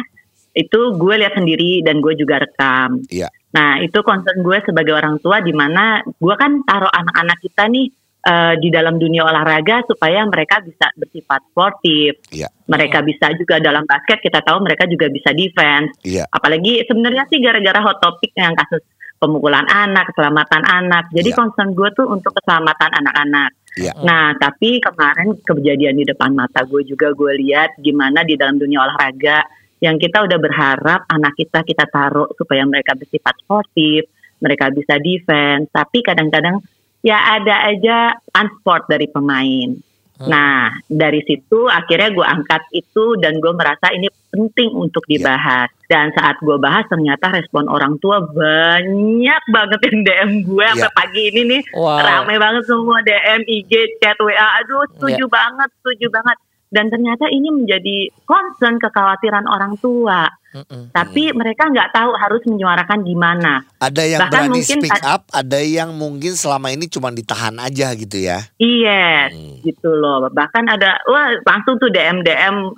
itu 0.56 0.80
gue 0.96 1.14
lihat 1.20 1.36
sendiri 1.36 1.84
dan 1.84 2.00
gue 2.00 2.16
juga 2.16 2.40
rekam. 2.40 3.04
Iya. 3.12 3.28
Nah 3.52 3.84
itu 3.84 4.00
concern 4.00 4.40
gue 4.40 4.56
sebagai 4.64 4.96
orang 4.96 5.20
tua 5.20 5.44
di 5.44 5.52
mana 5.52 6.00
gue 6.00 6.34
kan 6.40 6.64
taruh 6.64 6.88
anak-anak 6.88 7.36
kita 7.44 7.68
nih 7.68 7.92
eh, 8.24 8.54
di 8.56 8.72
dalam 8.72 8.96
dunia 8.96 9.28
olahraga 9.28 9.84
supaya 9.84 10.24
mereka 10.24 10.64
bisa 10.64 10.88
bersifat 10.96 11.44
sportif. 11.52 12.16
Iya. 12.32 12.48
Mereka 12.72 13.04
bisa 13.04 13.36
juga 13.36 13.60
dalam 13.60 13.84
basket 13.84 14.24
kita 14.24 14.40
tahu 14.40 14.64
mereka 14.64 14.88
juga 14.88 15.12
bisa 15.12 15.36
defense. 15.36 15.92
Iya. 16.08 16.24
Apalagi 16.32 16.88
sebenarnya 16.88 17.28
sih 17.28 17.44
gara-gara 17.44 17.84
hot 17.84 18.00
topic 18.00 18.32
yang 18.32 18.56
kasus 18.56 18.80
pemukulan 19.16 19.64
anak, 19.68 20.12
keselamatan 20.12 20.62
anak. 20.64 21.08
Jadi 21.12 21.30
Iya. 21.32 21.38
concern 21.38 21.72
gue 21.72 21.88
tuh 21.96 22.06
untuk 22.08 22.36
keselamatan 22.36 22.90
anak-anak. 23.04 23.50
Iya. 23.76 23.92
Nah, 24.04 24.32
tapi 24.40 24.80
kemarin 24.80 25.36
kejadian 25.44 26.00
di 26.00 26.04
depan 26.08 26.32
mata 26.32 26.64
gue 26.64 26.80
juga 26.88 27.12
gue 27.12 27.32
lihat 27.44 27.76
gimana 27.80 28.24
di 28.24 28.36
dalam 28.36 28.56
dunia 28.56 28.88
olahraga 28.88 29.44
yang 29.84 30.00
kita 30.00 30.24
udah 30.24 30.38
berharap 30.40 31.04
anak 31.12 31.36
kita 31.36 31.60
kita 31.60 31.84
taruh 31.92 32.32
supaya 32.40 32.64
mereka 32.64 32.96
bersifat 32.96 33.36
sportif, 33.44 34.08
mereka 34.40 34.72
bisa 34.72 34.96
defense, 34.96 35.68
tapi 35.68 36.00
kadang-kadang 36.00 36.64
ya 37.04 37.36
ada 37.36 37.68
aja 37.68 38.16
unsport 38.32 38.88
dari 38.88 39.08
pemain. 39.12 39.76
Nah, 40.16 40.72
dari 40.88 41.20
situ 41.28 41.68
akhirnya 41.68 42.08
gue 42.08 42.24
angkat 42.24 42.62
itu 42.72 43.20
dan 43.20 43.36
gue 43.36 43.52
merasa 43.52 43.92
ini 43.92 44.08
penting 44.32 44.72
untuk 44.72 45.04
dibahas. 45.04 45.68
Dan 45.86 46.08
saat 46.16 46.40
gue 46.40 46.56
bahas 46.56 46.88
ternyata 46.88 47.36
respon 47.36 47.68
orang 47.68 48.00
tua 48.00 48.24
banyak 48.24 49.42
banget 49.52 49.80
yang 49.92 49.98
DM 50.02 50.30
gue 50.48 50.66
sampai 50.72 50.88
Iya. 50.88 50.96
pagi 50.96 51.22
ini 51.28 51.40
nih 51.46 51.62
Wow. 51.76 52.00
rame 52.00 52.34
banget 52.40 52.62
semua 52.64 52.98
DM, 53.04 53.40
IG, 53.44 53.72
chat, 54.00 54.16
WA. 54.18 54.48
Aduh, 54.64 54.88
setuju 54.96 55.28
banget, 55.28 55.68
setuju 55.80 56.08
banget. 56.08 56.36
Dan 56.66 56.90
ternyata 56.90 57.30
ini 57.30 57.48
menjadi 57.62 58.10
concern 58.26 58.82
kekhawatiran 58.82 59.46
orang 59.46 59.78
tua. 59.78 60.26
Mm-mm. 60.56 60.88
Tapi 60.88 61.36
mereka 61.36 61.68
nggak 61.68 61.92
tahu 61.92 62.10
harus 62.16 62.42
menyuarakan 62.48 63.04
gimana. 63.04 63.60
Ada 63.76 64.02
yang 64.08 64.20
Bahkan 64.24 64.32
berani 64.32 64.52
mungkin 64.56 64.78
speak 64.80 65.02
up, 65.04 65.22
ada 65.30 65.60
yang 65.60 65.90
mungkin 65.94 66.32
selama 66.32 66.72
ini 66.72 66.88
cuma 66.88 67.12
ditahan 67.12 67.60
aja 67.60 67.92
gitu 67.92 68.16
ya. 68.16 68.40
Yes, 68.56 69.36
Hmm. 69.36 69.60
gitu 69.60 69.90
loh. 69.92 70.26
Bahkan 70.32 70.64
ada, 70.66 70.96
wah 71.06 71.36
langsung 71.44 71.76
tuh 71.76 71.92
DM 71.92 72.24
DM. 72.24 72.72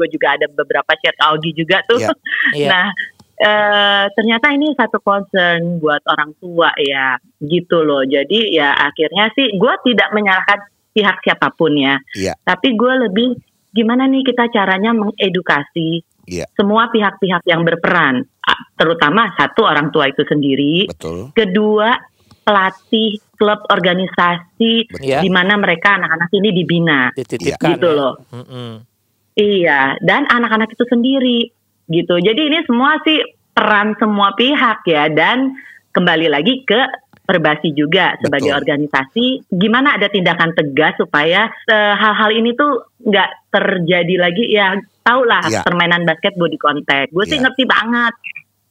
gue 0.00 0.08
juga 0.10 0.34
ada 0.34 0.48
beberapa 0.50 0.92
chat 0.98 1.14
Augie 1.22 1.54
juga 1.54 1.84
tuh. 1.86 2.00
Iya. 2.00 2.10
Iya. 2.52 2.68
Nah, 2.68 2.86
eh, 3.38 4.04
ternyata 4.16 4.50
ini 4.50 4.72
satu 4.74 4.98
concern 5.04 5.78
buat 5.78 6.02
orang 6.08 6.34
tua 6.40 6.72
ya, 6.80 7.20
gitu 7.44 7.84
loh. 7.84 8.02
Jadi 8.02 8.56
ya 8.56 8.72
akhirnya 8.74 9.28
sih 9.36 9.54
gue 9.54 9.74
tidak 9.86 10.08
menyalahkan 10.16 10.72
pihak 10.92 11.24
siapa 11.24 11.50
pun 11.56 11.72
ya, 11.74 11.96
Iya. 12.14 12.36
tapi 12.44 12.76
gue 12.76 12.92
lebih 13.08 13.28
gimana 13.72 14.04
nih 14.04 14.22
kita 14.22 14.52
caranya 14.52 14.92
mengedukasi 14.92 16.04
Iya. 16.28 16.46
semua 16.54 16.86
pihak-pihak 16.92 17.42
yang 17.48 17.66
berperan, 17.66 18.22
terutama 18.78 19.32
satu 19.34 19.66
orang 19.66 19.90
tua 19.90 20.06
itu 20.12 20.22
sendiri, 20.22 20.86
Betul. 20.92 21.32
kedua 21.34 21.98
pelatih 22.42 23.18
klub 23.38 23.62
organisasi 23.70 24.86
Iya. 25.02 25.22
di 25.22 25.30
mana 25.30 25.58
mereka 25.58 25.98
anak-anak 25.98 26.30
ini 26.34 26.48
dibina. 26.54 27.10
Dititipkan. 27.14 27.74
Gitu 27.74 27.88
ya. 27.90 27.98
loh. 27.98 28.14
Mm-mm. 28.34 28.70
Iya, 29.32 29.96
dan 30.04 30.28
anak-anak 30.28 30.76
itu 30.76 30.84
sendiri 30.86 31.40
gitu. 31.88 32.14
Jadi 32.20 32.40
ini 32.52 32.58
semua 32.68 33.00
sih 33.02 33.18
peran 33.52 33.96
semua 33.96 34.36
pihak 34.36 34.84
ya 34.84 35.08
dan 35.08 35.56
kembali 35.92 36.28
lagi 36.28 36.64
ke 36.68 36.80
Perbasi 37.22 37.70
juga 37.70 38.18
sebagai 38.18 38.50
Betul. 38.50 38.58
organisasi 38.58 39.26
gimana 39.48 39.94
ada 39.94 40.10
tindakan 40.10 40.52
tegas 40.52 40.98
supaya 40.98 41.46
eh, 41.64 41.94
hal-hal 41.94 42.30
ini 42.34 42.50
tuh 42.52 42.82
nggak 42.98 43.30
terjadi 43.48 44.14
lagi 44.18 44.44
ya 44.50 44.74
tau 45.02 45.22
lah 45.22 45.46
Iya. 45.46 45.62
permainan 45.62 46.02
basket 46.02 46.34
body 46.34 46.58
contact 46.58 47.10
gue 47.10 47.24
sih 47.24 47.38
Iya. 47.38 47.42
ngerti 47.46 47.64
banget 47.64 48.14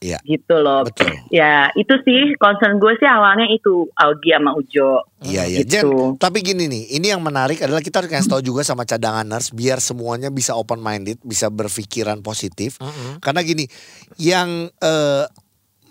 Iya. 0.01 0.17
gitu 0.25 0.57
loh 0.57 0.81
Betul. 0.81 1.13
ya 1.29 1.69
itu 1.73 1.93
sih 2.01 2.33
concern 2.35 2.75
gue 2.75 2.97
sih 2.97 3.05
awalnya 3.05 3.45
itu 3.45 3.85
Augie 3.93 4.33
sama 4.33 4.51
Ujo 4.51 5.05
Iya 5.21 5.45
iya. 5.45 5.61
gitu. 5.61 5.69
Jen, 5.69 5.87
tapi 6.17 6.41
gini 6.41 6.65
nih, 6.65 6.97
ini 6.97 7.13
yang 7.13 7.21
menarik 7.21 7.61
adalah 7.61 7.77
kita 7.77 8.01
harus 8.01 8.09
kasih 8.09 8.25
tahu 8.27 8.41
juga 8.41 8.65
sama 8.65 8.83
cadanganers 8.83 9.53
biar 9.53 9.77
semuanya 9.77 10.33
bisa 10.33 10.57
open 10.57 10.81
minded, 10.81 11.21
bisa 11.21 11.45
berpikiran 11.47 12.19
positif. 12.19 12.81
Mm-mm. 12.81 13.21
Karena 13.21 13.45
gini, 13.45 13.69
yang 14.17 14.65
eh 14.73 15.23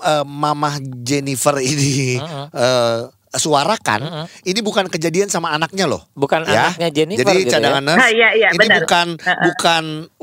eh, 0.01 0.25
Mamah 0.25 0.77
Jennifer 1.01 1.57
ini 1.59 2.17
Mm-mm. 2.17 2.47
eh, 2.51 3.01
suarakan, 3.31 4.01
Mm-mm. 4.03 4.27
ini 4.43 4.59
bukan 4.59 4.87
kejadian 4.87 5.27
sama 5.27 5.51
anaknya 5.51 5.87
loh. 5.87 6.03
Bukan 6.13 6.43
Ya. 6.45 6.67
anaknya 6.67 6.89
Jennifer 6.91 7.23
Jadi 7.25 7.39
gitu 7.41 7.47
ya. 7.47 7.55
cadanganers, 7.57 7.97
Ah, 7.97 8.11
iya, 8.11 8.29
iya, 8.35 8.49
ini 8.51 8.59
benar. 8.59 8.83
bukan 8.83 9.07
Uh-uh. 9.15 9.45
bukan 9.47 9.83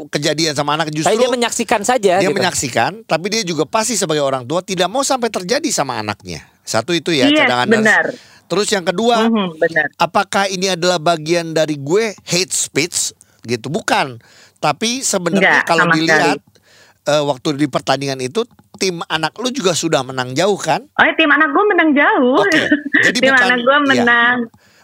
kejadian 0.09 0.53
sama 0.53 0.75
anak 0.75 0.87
Tapi 0.87 0.97
justru 0.99 1.15
dia 1.15 1.29
menyaksikan 1.29 1.81
saja 1.81 2.13
dia 2.17 2.27
gitu. 2.27 2.35
menyaksikan, 2.35 2.91
tapi 3.03 3.25
dia 3.29 3.41
juga 3.41 3.63
pasti 3.63 3.95
sebagai 3.95 4.19
orang 4.19 4.43
tua 4.43 4.59
tidak 4.59 4.87
mau 4.87 5.01
sampai 5.01 5.31
terjadi 5.31 5.69
sama 5.69 5.97
anaknya. 5.97 6.43
Satu 6.61 6.91
itu 6.91 7.09
ya 7.09 7.31
Iya, 7.31 7.47
cadanganers. 7.47 7.79
benar. 7.79 8.05
Terus 8.43 8.67
yang 8.69 8.83
kedua, 8.83 9.23
Mhm, 9.23 9.55
benar 9.55 9.87
apakah 9.97 10.47
ini 10.47 10.67
adalah 10.69 10.99
bagian 10.99 11.51
dari 11.51 11.75
gue 11.75 12.11
hate 12.23 12.51
speech 12.51 13.11
gitu 13.43 13.67
bukan 13.67 14.19
tapi 14.57 14.99
sebenarnya 14.99 15.61
Enggak, 15.61 15.67
kalau 15.69 15.85
dilihat 15.89 16.39
eh, 17.07 17.23
waktu 17.23 17.55
di 17.55 17.65
pertandingan 17.65 18.19
itu 18.19 18.43
tim 18.77 19.01
anak 19.07 19.33
lu 19.39 19.49
juga 19.49 19.73
sudah 19.73 20.03
menang 20.03 20.31
jauh 20.31 20.55
kan 20.55 20.85
Oh 20.85 21.03
ya 21.03 21.13
tim 21.15 21.27
anak 21.27 21.49
gue 21.49 21.63
menang 21.65 21.89
jauh. 21.91 22.37
Oke, 22.37 22.61
jadi 23.01 23.17
tim 23.23 23.33
bukan- 23.33 23.47
anak 23.47 23.59
gue 23.59 23.73
iya. 23.73 23.85
menang. 23.87 24.37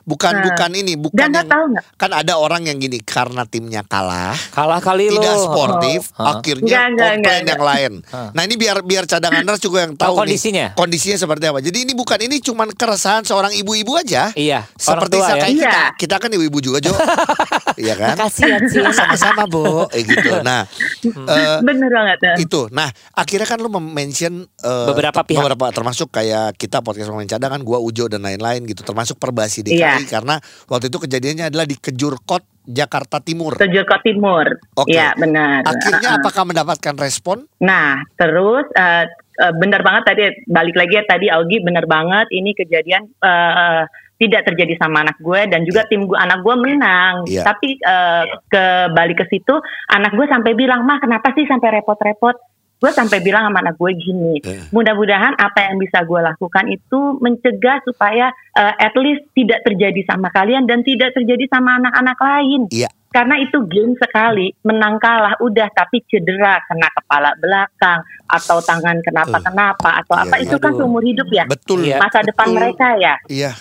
Bukan 0.04 0.34
Nah. 0.34 0.44
bukan 0.46 0.72
ini 0.74 0.94
bukan 0.96 1.16
Dan 1.16 1.32
yang 1.32 1.48
tahu 1.48 1.64
kan 1.96 2.12
ada 2.12 2.36
orang 2.36 2.64
yang 2.64 2.76
gini 2.76 3.00
karena 3.00 3.44
timnya 3.44 3.82
kalah 3.82 4.36
Kalah 4.50 4.78
kali 4.78 5.08
lo. 5.08 5.18
tidak 5.18 5.36
sportif 5.38 6.02
Hah? 6.14 6.36
akhirnya 6.36 6.68
Enggak, 6.68 6.84
enggak, 6.84 7.08
komplain 7.10 7.40
enggak, 7.40 7.48
yang 7.50 7.64
lain 7.64 7.92
nah 8.30 8.42
ini 8.42 8.56
biar 8.56 8.78
biar 8.82 9.04
cadanganers 9.06 9.62
juga 9.64 9.78
yang 9.82 9.94
tahu 9.94 10.04
Tahu 10.04 10.14
nih, 10.14 10.20
kondisinya? 10.26 10.66
kondisinya 10.74 11.18
seperti 11.18 11.44
apa 11.46 11.60
jadi 11.60 11.78
ini 11.80 11.94
bukan 11.94 12.20
ini 12.22 12.36
cuman 12.40 12.68
keresahan 12.70 13.24
seorang 13.24 13.54
ibu-ibu 13.54 13.96
aja 13.96 14.34
Iya. 14.34 14.68
seperti 14.74 15.16
orang 15.16 15.30
tua 15.30 15.40
ya. 15.40 15.46
kita 15.46 15.48
Iya. 15.54 15.80
kita 15.96 16.16
kan 16.18 16.30
ibu-ibu 16.30 16.60
juga 16.60 16.78
Jo 16.80 16.92
iya 17.78 17.94
kan 17.94 18.16
Makasih 18.16 18.44
ya 18.46 18.58
Cin. 18.66 18.84
sama-sama 19.00 19.44
bu 19.46 19.88
eh, 19.90 20.04
gitu 20.04 20.42
nah 20.42 20.68
eh, 21.02 21.58
Bener 21.62 21.88
banget. 21.88 22.18
ya. 22.20 22.34
itu 22.40 22.68
nah 22.70 22.86
akhirnya 23.14 23.46
kan 23.46 23.58
lu 23.58 23.70
mention 23.72 24.44
eh, 24.60 24.86
Beberapa 24.86 25.22
pihak. 25.22 25.40
beberapa 25.40 25.72
termasuk 25.72 26.12
kayak 26.12 26.56
kita 26.56 26.80
podcast 26.80 27.08
pemain 27.08 27.26
cadangan 27.26 27.62
gua 27.62 27.80
Ujo 27.80 28.06
dan 28.06 28.22
lain-lain 28.22 28.66
gitu 28.66 28.82
termasuk 28.82 29.16
Perbasi 29.16 29.64
DKI 29.64 29.82
Iya. 30.02 30.10
karena 30.10 30.36
waktu 30.72 30.86
itu 30.90 30.98
kejadiannya 31.04 31.46
adalah 31.54 31.66
di 31.68 31.76
Kejurkot 31.78 32.44
Jakarta 32.64 33.20
Timur 33.20 33.60
Ke 33.60 33.68
Joko 33.68 34.00
Timur. 34.00 34.48
Oke. 34.80 34.96
Iya 34.96 35.12
benar. 35.20 35.68
akhirnya 35.68 36.10
Uh-uh. 36.16 36.20
apakah 36.24 36.44
mendapatkan 36.48 36.96
respon 36.96 37.44
Nah 37.60 38.00
terus 38.16 38.66
eh, 38.74 39.06
eh, 39.44 39.54
benar 39.60 39.84
banget 39.84 40.04
tadi 40.08 40.22
balik 40.48 40.76
lagi 40.80 40.94
ya 40.96 41.04
tadi 41.04 41.28
Augie 41.28 41.60
benar 41.60 41.84
banget 41.86 42.32
ini 42.32 42.56
kejadian 42.56 43.12
eh, 43.20 43.84
tidak 44.22 44.48
terjadi 44.48 44.80
sama 44.80 45.04
anak 45.04 45.20
gue 45.20 45.42
dan 45.52 45.68
juga 45.68 45.84
tim 45.92 46.08
gue 46.08 46.16
anak 46.16 46.40
gue 46.40 46.56
menang. 46.56 47.28
Iya. 47.28 47.44
Tapi 47.44 47.76
eh, 47.76 48.24
ke 48.48 48.64
balik 48.96 49.24
ke 49.24 49.26
situ 49.28 49.56
anak 49.92 50.16
gue 50.16 50.26
sampai 50.32 50.56
bilang 50.56 50.88
mah 50.88 51.04
kenapa 51.04 51.36
sih 51.36 51.44
sampai 51.44 51.82
repot-repot? 51.82 52.53
Gue 52.84 52.92
sampai 52.92 53.24
bilang 53.24 53.48
sama 53.48 53.64
anak 53.64 53.80
gue 53.80 53.96
gini, 53.96 54.44
Eh. 54.44 54.68
mudah-mudahan 54.76 55.40
apa 55.40 55.72
yang 55.72 55.80
bisa 55.80 56.04
gue 56.04 56.20
lakukan 56.20 56.68
itu 56.68 57.16
mencegah 57.18 57.80
supaya 57.88 58.28
eh, 58.54 58.76
at 58.76 58.92
least 59.00 59.24
tidak 59.32 59.64
terjadi 59.64 60.04
sama 60.04 60.28
kalian 60.30 60.68
dan 60.68 60.84
tidak 60.84 61.16
terjadi 61.16 61.48
sama 61.48 61.80
anak-anak 61.80 62.20
lain. 62.20 62.68
Iya. 62.68 62.92
Karena 63.08 63.40
itu 63.40 63.62
game 63.70 63.96
sekali, 63.96 64.52
menang 64.66 65.00
kalah 65.00 65.40
udah 65.40 65.72
tapi 65.72 66.04
cedera 66.12 66.60
kena 66.66 66.92
kepala 66.92 67.32
belakang 67.40 68.04
atau 68.26 68.58
tangan 68.60 69.00
kenapa-kenapa 69.00 70.04
atau 70.04 70.18
Iya, 70.18 70.24
apa 70.28 70.36
iya. 70.36 70.44
itu 70.44 70.56
kan 70.60 70.72
Aduh. 70.76 70.80
seumur 70.84 71.04
hidup 71.08 71.30
ya. 71.32 71.46
betul 71.48 71.88
Iya. 71.88 72.04
Masa 72.04 72.20
depan 72.20 72.52
betul. 72.52 72.58
mereka 72.60 72.88
ya. 73.00 73.16
iya 73.32 73.52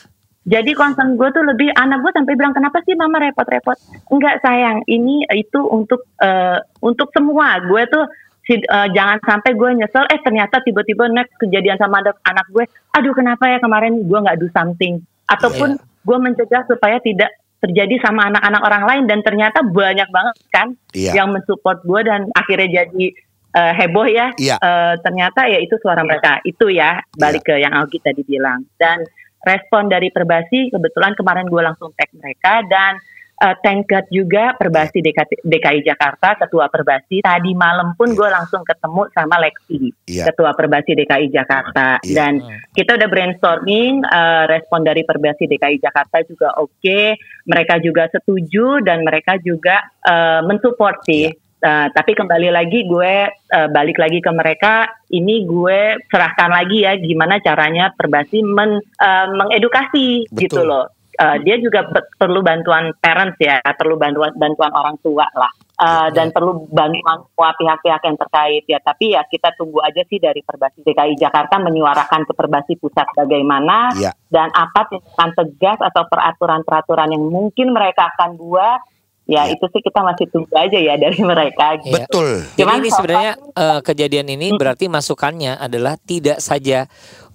Jadi 0.42 0.74
concern 0.74 1.14
gue 1.14 1.28
tuh 1.30 1.46
lebih 1.46 1.70
anak 1.70 2.02
gue 2.02 2.10
sampai 2.10 2.34
bilang 2.34 2.50
kenapa 2.50 2.82
sih 2.82 2.98
mama 2.98 3.22
repot-repot? 3.22 3.78
Enggak 4.10 4.42
sayang, 4.42 4.82
ini 4.90 5.22
itu 5.30 5.62
untuk 5.62 6.10
eh, 6.18 6.58
untuk 6.82 7.14
semua. 7.14 7.62
Gue 7.62 7.86
tuh 7.86 8.02
si- 8.46 8.62
eh, 8.66 8.88
jangan 8.94 9.18
sampai 9.22 9.54
gue 9.54 9.70
nyesel. 9.82 10.04
Eh 10.10 10.20
ternyata 10.22 10.62
tiba-tiba 10.62 11.08
next 11.10 11.34
kejadian 11.38 11.78
sama 11.78 12.02
anak, 12.02 12.18
anak 12.26 12.46
gue. 12.50 12.64
Aduh 12.98 13.14
kenapa 13.14 13.48
ya 13.48 13.58
kemarin 13.62 14.02
gue 14.04 14.18
nggak 14.18 14.38
do 14.38 14.48
something? 14.50 15.02
Ataupun 15.30 15.78
gue 15.78 16.18
mencegah 16.18 16.66
supaya 16.66 16.98
tidak 16.98 17.30
terjadi 17.62 17.94
sama 18.02 18.26
anak-anak 18.26 18.62
orang 18.66 18.84
lain 18.90 19.04
dan 19.06 19.22
ternyata 19.22 19.62
banyak 19.62 20.10
banget 20.10 20.34
kan 20.50 20.74
iya 20.98 21.14
yang 21.22 21.30
mensupport 21.30 21.78
gue 21.86 22.00
dan 22.02 22.26
akhirnya 22.34 22.82
jadi 22.82 23.04
eh, 23.52 23.72
heboh 23.78 24.06
ya. 24.10 24.34
Iya. 24.34 24.56
Eh, 24.58 24.94
ternyata 25.04 25.46
ya 25.46 25.62
itu 25.62 25.78
suara 25.78 26.02
mereka. 26.02 26.42
Itu 26.42 26.72
ya 26.72 26.98
balik 27.14 27.46
ke 27.46 27.54
yang 27.62 27.70
Augie 27.76 28.02
tadi 28.02 28.26
bilang. 28.26 28.66
Dan 28.74 29.06
respon 29.46 29.90
dari 29.90 30.10
Perbasi 30.10 30.70
kebetulan 30.74 31.14
kemarin 31.14 31.46
gue 31.46 31.62
langsung 31.62 31.90
tag 31.94 32.10
mereka 32.14 32.62
dan 32.66 32.98
eh, 33.42 33.56
thank 33.66 33.90
God 33.90 34.06
juga 34.08 34.54
Perbasi 34.54 35.02
DKI, 35.02 35.42
DKI 35.42 35.80
Jakarta 35.82 36.38
ketua 36.38 36.70
Perbasi. 36.70 37.18
Tadi 37.20 37.50
malam 37.58 37.98
pun 37.98 38.14
gue 38.14 38.28
langsung 38.30 38.62
ketemu 38.62 39.10
sama 39.10 39.42
Lexi 39.42 39.90
Iya. 40.06 40.30
ketua 40.30 40.54
Perbasi 40.54 40.94
DKI 40.94 41.26
Jakarta. 41.34 41.98
Iya. 42.02 42.14
dan 42.14 42.32
kita 42.72 42.94
udah 42.94 43.08
brainstorming 43.10 44.06
eh, 44.06 44.44
respon 44.46 44.86
dari 44.86 45.02
Perbasi 45.02 45.50
DKI 45.50 45.82
Jakarta 45.82 46.22
juga 46.22 46.54
oke. 46.56 47.18
Mereka 47.42 47.82
juga 47.82 48.06
setuju 48.08 48.78
dan 48.86 49.02
mereka 49.02 49.36
juga 49.42 49.82
eh, 50.06 50.40
mensupport 50.46 50.96
sih. 51.02 51.26
Eh, 51.62 51.88
tapi 51.94 52.18
kembali 52.18 52.50
lagi 52.50 52.90
gue 52.90 53.14
eh, 53.30 53.68
balik 53.70 53.94
lagi 54.02 54.18
ke 54.18 54.34
mereka 54.34 54.90
ini 55.14 55.46
gue 55.46 55.94
serahkan 56.10 56.50
lagi 56.50 56.82
ya 56.82 56.98
gimana 56.98 57.38
caranya 57.38 57.94
Perbasi 57.94 58.42
men, 58.42 58.82
eh, 58.82 59.26
mengedukasi 59.30 60.26
Betul. 60.26 60.42
gitu 60.42 60.60
loh 60.66 60.90
Eh, 61.12 61.36
dia 61.44 61.60
juga 61.60 61.84
pe- 61.84 62.08
perlu 62.16 62.40
bantuan 62.40 62.88
parents 62.96 63.36
ya 63.36 63.60
perlu 63.76 64.00
bantuan 64.00 64.32
bantuan 64.32 64.72
orang 64.72 64.96
tua 65.00 65.28
lah 65.36 65.52
Uh, 65.72 66.06
dan 66.14 66.30
perlu 66.30 66.62
bantuan 66.70 67.26
semua 67.26 67.50
pihak-pihak 67.58 68.06
yang 68.06 68.14
terkait 68.14 68.62
ya 68.70 68.78
tapi 68.78 69.18
ya 69.18 69.26
kita 69.26 69.50
tunggu 69.58 69.82
aja 69.82 70.06
sih 70.06 70.22
dari 70.22 70.38
Perbasi 70.38 70.78
DKI 70.78 71.18
Jakarta 71.18 71.58
menyuarakan 71.58 72.22
ke 72.22 72.32
Perbasi 72.38 72.78
pusat 72.78 73.02
bagaimana 73.18 73.90
Iya. 73.90 74.14
dan 74.30 74.46
apa 74.54 74.86
tindakan 74.86 75.30
tegas 75.34 75.82
atau 75.82 76.06
peraturan-peraturan 76.06 77.10
yang 77.10 77.26
mungkin 77.26 77.74
mereka 77.74 78.14
akan 78.14 78.38
buat 78.38 78.78
ya 79.26 79.50
Iya. 79.50 79.58
itu 79.58 79.64
sih 79.74 79.82
kita 79.82 80.06
masih 80.06 80.30
tunggu 80.30 80.54
aja 80.54 80.78
ya 80.78 80.94
dari 80.94 81.18
mereka 81.34 81.74
gitu. 81.82 81.98
Betul. 81.98 82.28
Jadi 82.46 82.62
Cuman 82.62 82.78
ini 82.78 82.86
so 82.86 82.96
sebenarnya 83.02 83.32
eh, 83.50 83.80
kejadian 83.82 84.26
ini 84.30 84.46
berarti 84.54 84.86
masukannya 84.86 85.58
adalah 85.58 85.98
tidak 85.98 86.38
saja 86.38 86.86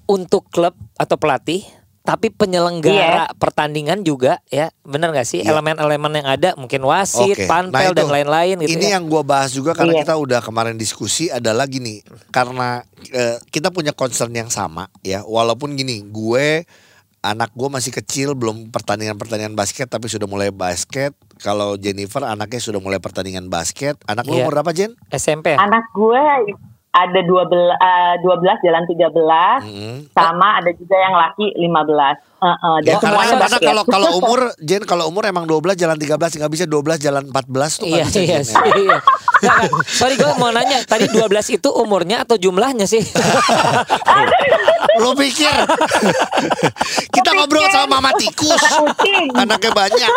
untuk 0.08 0.48
klub 0.48 0.72
atau 0.96 1.20
pelatih, 1.20 1.68
tapi 2.08 2.32
penyelenggara 2.32 3.28
pertandingan 3.36 4.00
juga 4.00 4.40
ya, 4.48 4.72
benar 4.82 5.12
nggak 5.12 5.28
sih? 5.28 5.44
Iya. 5.44 5.52
Elemen-elemen 5.52 6.12
yang 6.16 6.28
ada 6.32 6.50
mungkin 6.56 6.80
wasit, 6.82 7.36
Oke. 7.36 7.44
panpel 7.46 7.76
Nah, 7.76 7.92
itu. 7.92 8.00
dan 8.00 8.08
lain-lain 8.08 8.56
gitu 8.64 8.72
Ini 8.72 8.88
ya. 8.88 8.92
yang 8.96 9.12
gue 9.12 9.20
bahas 9.22 9.52
juga 9.52 9.76
karena 9.76 9.92
Iya. 9.92 10.08
kita 10.08 10.16
udah 10.16 10.40
kemarin 10.40 10.80
diskusi 10.80 11.28
adalah 11.28 11.68
gini, 11.68 12.00
karena 12.32 12.80
eh, 13.12 13.36
kita 13.52 13.70
punya 13.70 13.92
concern 13.92 14.32
yang 14.32 14.48
sama 14.48 14.88
ya. 15.02 15.20
Walaupun 15.22 15.76
gini, 15.76 16.00
gue 16.02 16.64
anak 17.20 17.52
gue 17.52 17.68
masih 17.68 17.92
kecil 17.92 18.34
belum 18.34 18.72
pertandingan-pertandingan 18.72 19.52
basket 19.52 19.86
tapi 19.86 20.08
sudah 20.08 20.26
mulai 20.26 20.48
basket. 20.48 21.12
Kalau 21.38 21.76
Jennifer 21.76 22.24
anaknya 22.24 22.58
sudah 22.58 22.80
mulai 22.80 22.98
pertandingan 22.98 23.46
basket. 23.48 24.00
Anak 24.06 24.24
lu 24.26 24.40
Iya. 24.40 24.48
umur 24.48 24.54
berapa 24.56 24.72
Jen? 24.72 24.96
SMP. 25.10 25.54
anak 25.54 25.84
gue 25.92 26.24
ada 26.98 27.20
12 27.22 27.30
eh, 27.70 28.16
12 28.20 28.66
jalan 28.66 28.84
13 28.84 29.14
Mm. 29.60 29.98
sama 30.10 30.58
ada 30.58 30.72
juga 30.72 30.96
yang 30.96 31.14
laki 31.14 31.54
15 31.56 32.18
Heeh, 32.38 32.76
dan 32.80 32.86
Ya, 32.88 32.96
karena, 32.96 33.02
semuanya 33.04 33.30
karena 33.32 33.42
basket. 33.50 33.66
kalau 33.66 33.84
kalau 33.86 34.10
umur 34.20 34.40
Jen 34.60 34.84
kalau 34.84 35.06
umur 35.08 35.24
emang 35.24 35.46
12 35.46 35.74
jalan 35.76 35.94
13 35.96 36.18
nggak 36.38 36.52
bisa 36.52 36.66
12 36.66 36.98
jalan 37.00 37.24
14 37.24 37.38
tuh 37.76 37.86
nggak 37.86 37.98
Iya 38.00 38.06
bisa, 38.08 38.20
iya 38.20 38.28
Jen, 38.32 38.44
sih. 38.44 38.56
ya. 38.56 38.66
iya. 38.76 38.98
Nggak. 39.38 39.58
Sorry 39.88 40.16
gue 40.16 40.32
mau 40.36 40.50
nanya 40.50 40.82
tadi 40.84 41.06
12 41.08 41.22
itu 41.52 41.70
umurnya 41.72 42.18
atau 42.20 42.36
jumlahnya 42.36 42.86
sih? 42.86 43.06
Lu 44.98 45.14
pikir 45.14 45.54
kita 47.12 47.30
ngobrol 47.32 47.70
sama 47.70 47.98
mama 47.98 48.12
tikus 48.18 48.58
anaknya 49.38 49.72
banyak. 49.72 50.12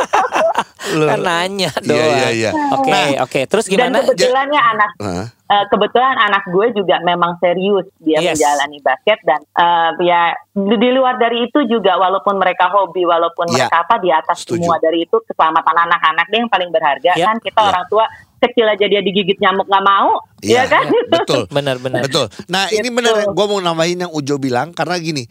Lu. 0.90 1.04
kan 1.04 1.20
nanya 1.20 1.70
Iya, 1.76 1.84
doang. 1.84 2.16
iya, 2.16 2.28
iya. 2.32 2.50
Oke 2.72 2.88
Nah, 2.88 3.06
oke. 3.20 3.40
Terus 3.44 3.64
Dan 3.66 3.72
gimana? 3.90 3.96
kebetulannya 4.02 4.60
anak 4.66 4.90
Hah? 4.96 5.26
eh, 5.28 5.64
kebetulan 5.66 6.16
anak 6.16 6.42
gue 6.46 6.66
juga 6.72 6.96
memang 7.00 7.36
serius 7.36 7.84
dia 7.98 8.16
Yes. 8.18 8.34
menjalani 8.34 8.78
basket 8.78 9.18
dan 9.22 9.40
eh, 9.44 9.90
ya 10.02 10.20
di, 10.50 10.74
di 10.74 10.90
luar 10.90 11.16
dari 11.16 11.44
itu 11.44 11.60
juga 11.64 11.94
walaupun 11.94 12.34
mereka 12.34 12.68
hobi 12.68 13.02
walaupun 13.02 13.44
Ya. 13.48 13.66
mereka 13.66 13.76
apa 13.82 13.94
di 13.96 14.08
atas 14.08 14.40
Setuju. 14.40 14.62
semua 14.62 14.76
dari 14.76 15.02
itu 15.02 15.16
keselamatan 15.20 15.76
anak-anak 15.80 16.26
dia 16.26 16.38
yang 16.38 16.48
paling 16.48 16.70
berharga 16.70 17.12
Ya. 17.12 17.26
kan 17.26 17.36
kita 17.38 17.58
Ya. 17.58 17.68
orang 17.68 17.84
tua 17.86 18.04
kecil 18.40 18.64
aja 18.64 18.86
dia 18.86 19.00
digigit 19.00 19.36
nyamuk 19.36 19.66
nggak 19.66 19.84
mau 19.84 20.16
Iya, 20.40 20.64
ya 20.64 20.64
kan 20.66 20.84
betul. 21.12 21.44
Benar-benar. 21.46 22.00
Betul. 22.02 22.32
Nah 22.46 22.64
ini 22.68 22.88
Gitu. 22.88 22.96
benar. 22.96 23.28
Gue 23.28 23.46
mau 23.46 23.58
nambahin 23.58 24.00
yang 24.00 24.10
Ujo 24.10 24.36
bilang 24.36 24.72
karena 24.72 24.96
gini. 24.96 25.28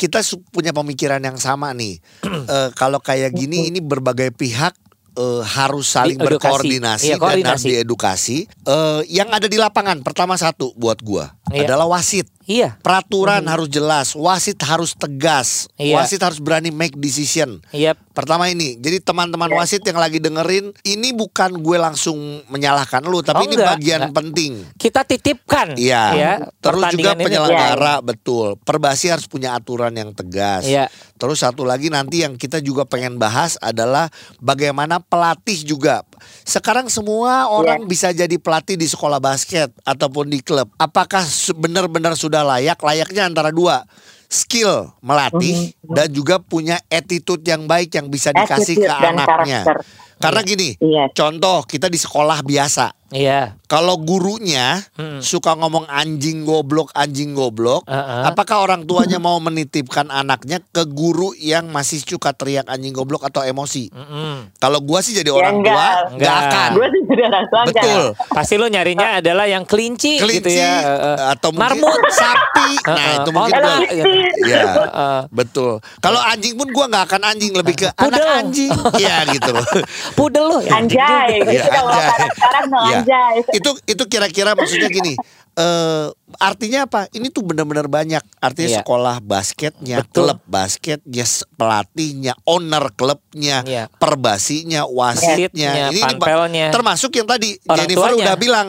Kita 0.00 0.24
punya 0.48 0.72
pemikiran 0.72 1.20
yang 1.20 1.36
sama 1.36 1.76
nih. 1.76 2.00
Eh, 2.50 2.70
kalau 2.74 2.98
kayak 2.98 3.36
gini 3.36 3.68
ini 3.68 3.78
berbagai 3.84 4.32
pihak 4.34 4.72
eh, 5.20 5.42
harus 5.44 5.84
saling 5.86 6.16
Diedukasi. 6.16 6.40
berkoordinasi 6.40 7.06
Iya, 7.06 7.16
dan 7.20 7.44
harus 7.46 7.64
diedukasi. 7.66 8.36
Eh, 8.48 9.00
yang 9.12 9.28
ada 9.28 9.44
di 9.44 9.54
lapangan 9.54 10.00
pertama 10.00 10.34
satu 10.34 10.72
buat 10.74 10.96
gua 11.00 11.36
Iya. 11.48 11.66
adalah 11.66 11.90
wasit. 11.90 12.24
Iya. 12.42 12.78
Peraturan 12.80 13.42
harus 13.44 13.68
jelas, 13.68 14.14
wasit 14.14 14.58
harus 14.60 14.94
tegas, 14.94 15.70
Iya. 15.76 15.98
wasit 15.98 16.18
harus 16.18 16.38
berani 16.38 16.70
make 16.70 16.96
decision. 16.96 17.62
Iya. 17.70 17.94
Pertama 18.10 18.46
ini, 18.46 18.74
jadi 18.74 18.98
teman-teman 18.98 19.46
wasit 19.52 19.82
yang 19.82 19.94
lagi 19.94 20.18
dengerin, 20.18 20.74
ini 20.82 21.08
bukan 21.10 21.54
gue 21.56 21.78
langsung 21.78 22.18
menyalahkan 22.46 23.02
lu, 23.02 23.22
tapi 23.22 23.38
Oh, 23.40 23.46
ini 23.46 23.54
enggak, 23.54 23.70
bagian 23.72 24.00
enggak. 24.04 24.16
penting. 24.16 24.52
Kita 24.74 25.00
titipkan. 25.02 25.74
Iya. 25.74 26.02
Ya, 26.12 26.32
Terus 26.58 26.90
juga 26.90 26.90
pertandingan 26.90 27.16
ini. 27.16 27.24
penyelenggara 27.24 27.94
betul. 28.00 28.46
Perbasi 28.58 29.06
harus 29.08 29.26
punya 29.26 29.54
aturan 29.54 29.94
yang 29.94 30.10
tegas. 30.10 30.66
Iya. 30.66 30.90
Terus 31.14 31.38
satu 31.38 31.62
lagi 31.62 31.86
nanti 31.86 32.22
yang 32.22 32.34
kita 32.34 32.58
juga 32.58 32.82
pengen 32.82 33.14
bahas 33.16 33.60
adalah 33.60 34.08
bagaimana 34.38 34.98
pelatih 35.10 35.66
juga. 35.66 36.06
Sekarang 36.46 36.86
semua 36.86 37.50
orang 37.50 37.84
bisa 37.90 38.14
jadi 38.14 38.38
pelatih 38.38 38.78
di 38.78 38.86
sekolah 38.86 39.18
basket 39.18 39.74
ataupun 39.82 40.30
di 40.30 40.38
klub. 40.40 40.70
Apakah 40.78 41.26
benar-benar 41.58 42.14
sudah 42.14 42.46
layak? 42.46 42.78
Layaknya 42.78 43.26
antara 43.26 43.50
dua. 43.50 43.82
Skill 44.30 44.94
melatih 45.02 45.74
dan 45.82 46.06
juga 46.14 46.38
punya 46.38 46.78
attitude 46.86 47.42
yang 47.42 47.66
baik 47.66 47.98
yang 47.98 48.06
bisa 48.06 48.30
dikasih 48.30 48.78
ke 48.78 48.86
Attitude 48.86 49.10
anaknya. 49.18 49.60
karakter. 49.66 49.78
Karena 50.20 50.40
gini, 50.42 50.76
Iya. 50.76 51.08
contoh 51.10 51.64
kita 51.64 51.86
di 51.86 51.96
sekolah 51.96 52.40
biasa. 52.40 52.92
Iya. 53.10 53.58
Kalau 53.66 53.98
gurunya 53.98 54.78
Hmm. 54.94 55.18
suka 55.18 55.52
ngomong 55.52 55.82
anjing 55.84 56.44
goblok, 56.44 56.92
anjing 56.92 57.32
goblok, 57.32 57.82
Uh-uh. 57.82 58.22
apakah 58.24 58.62
orang 58.62 58.84
tuanya 58.84 59.18
mau 59.18 59.34
menitipkan 59.40 60.06
anaknya 60.08 60.62
ke 60.64 60.86
guru 60.86 61.34
yang 61.34 61.66
masih 61.68 61.98
suka 61.98 62.30
teriak 62.30 62.66
anjing 62.66 62.92
goblok 62.92 63.24
atau 63.24 63.42
emosi? 63.42 63.90
Mm-mm. 63.90 64.54
Kalau 64.56 64.78
gua 64.78 65.00
sih 65.00 65.10
jadi 65.12 65.26
Ya, 65.26 65.34
orang 65.34 65.58
enggak. 65.58 65.74
tua, 65.74 65.82
Enggak. 65.82 66.14
nggak 66.14 66.36
akan. 66.44 66.70
gue 66.70 66.86
sih 66.88 67.02
jadi 67.04 67.22
orang 67.24 67.44
tua 67.44 67.60
enggak. 67.60 67.74
Betul. 67.82 68.04
Pasti 68.30 68.54
lo 68.54 68.66
nyarinya 68.68 69.08
adalah 69.16 69.46
yang 69.48 69.64
kelinci, 69.64 70.12
gitu 70.14 70.22
Kelinci 70.22 70.54
ya. 70.54 70.74
Eh, 70.78 70.86
eh. 70.86 71.16
atau 71.34 71.50
mungkin 71.50 71.82
marmut. 71.82 71.98
sapi. 72.12 72.70
Nah, 72.80 72.94
Uh-uh. 72.94 73.16
itu 73.16 73.30
mungkin 73.32 73.52
Onta, 73.52 73.66
gua- 73.66 73.90
gitu. 73.90 74.06
Iya. 74.46 74.62
Uh-uh. 74.78 75.20
Betul. 75.32 75.72
Kalau 75.98 76.20
anjing 76.22 76.54
pun 76.54 76.68
gua 76.68 76.86
nggak 76.86 77.04
akan 77.08 77.22
anjing, 77.26 77.52
lebih 77.52 77.74
ke 77.76 77.86
Pudel. 77.90 78.06
anak 78.06 78.22
anjing. 78.38 78.70
Iya 78.96 79.16
gitu 79.32 79.50
loh. 79.50 79.66
Pudel 80.12 80.44
lo 80.44 80.58
ya. 80.60 80.76
Anjay, 80.76 81.40
Iya, 81.42 81.64
kalau 81.66 81.90
anjay. 81.90 82.28
sekarang 82.30 82.64
no 82.66 82.78
Iya. 82.84 82.96
anjay. 83.00 83.34
Itu 83.52 83.70
itu 83.84 84.04
kira-kira 84.06 84.52
maksudnya 84.52 84.88
gini. 84.88 85.14
eh 85.52 86.06
artinya 86.38 86.86
apa? 86.86 87.10
Ini 87.10 87.26
tuh 87.28 87.42
benar-benar 87.42 87.84
banyak. 87.84 88.22
Artinya 88.38 88.70
Iya. 88.70 88.80
sekolah 88.80 89.18
basketnya, 89.18 89.96
Betul. 90.00 90.30
klub 90.30 90.40
basketnya, 90.46 91.24
pelatihnya, 91.54 92.32
owner 92.44 92.94
klubnya, 92.94 93.60
Iya. 93.62 93.84
perbasinya, 93.90 94.86
Wasitnya, 94.86 95.90
wasitnya. 95.90 95.90
ba- 95.90 96.06
panpelnya. 96.14 96.66
termasuk 96.70 97.10
yang 97.12 97.26
tadi 97.26 97.58
Orang 97.66 97.76
Jennifer 97.82 98.08
tuanya. 98.08 98.22
udah 98.24 98.36
bilang. 98.36 98.68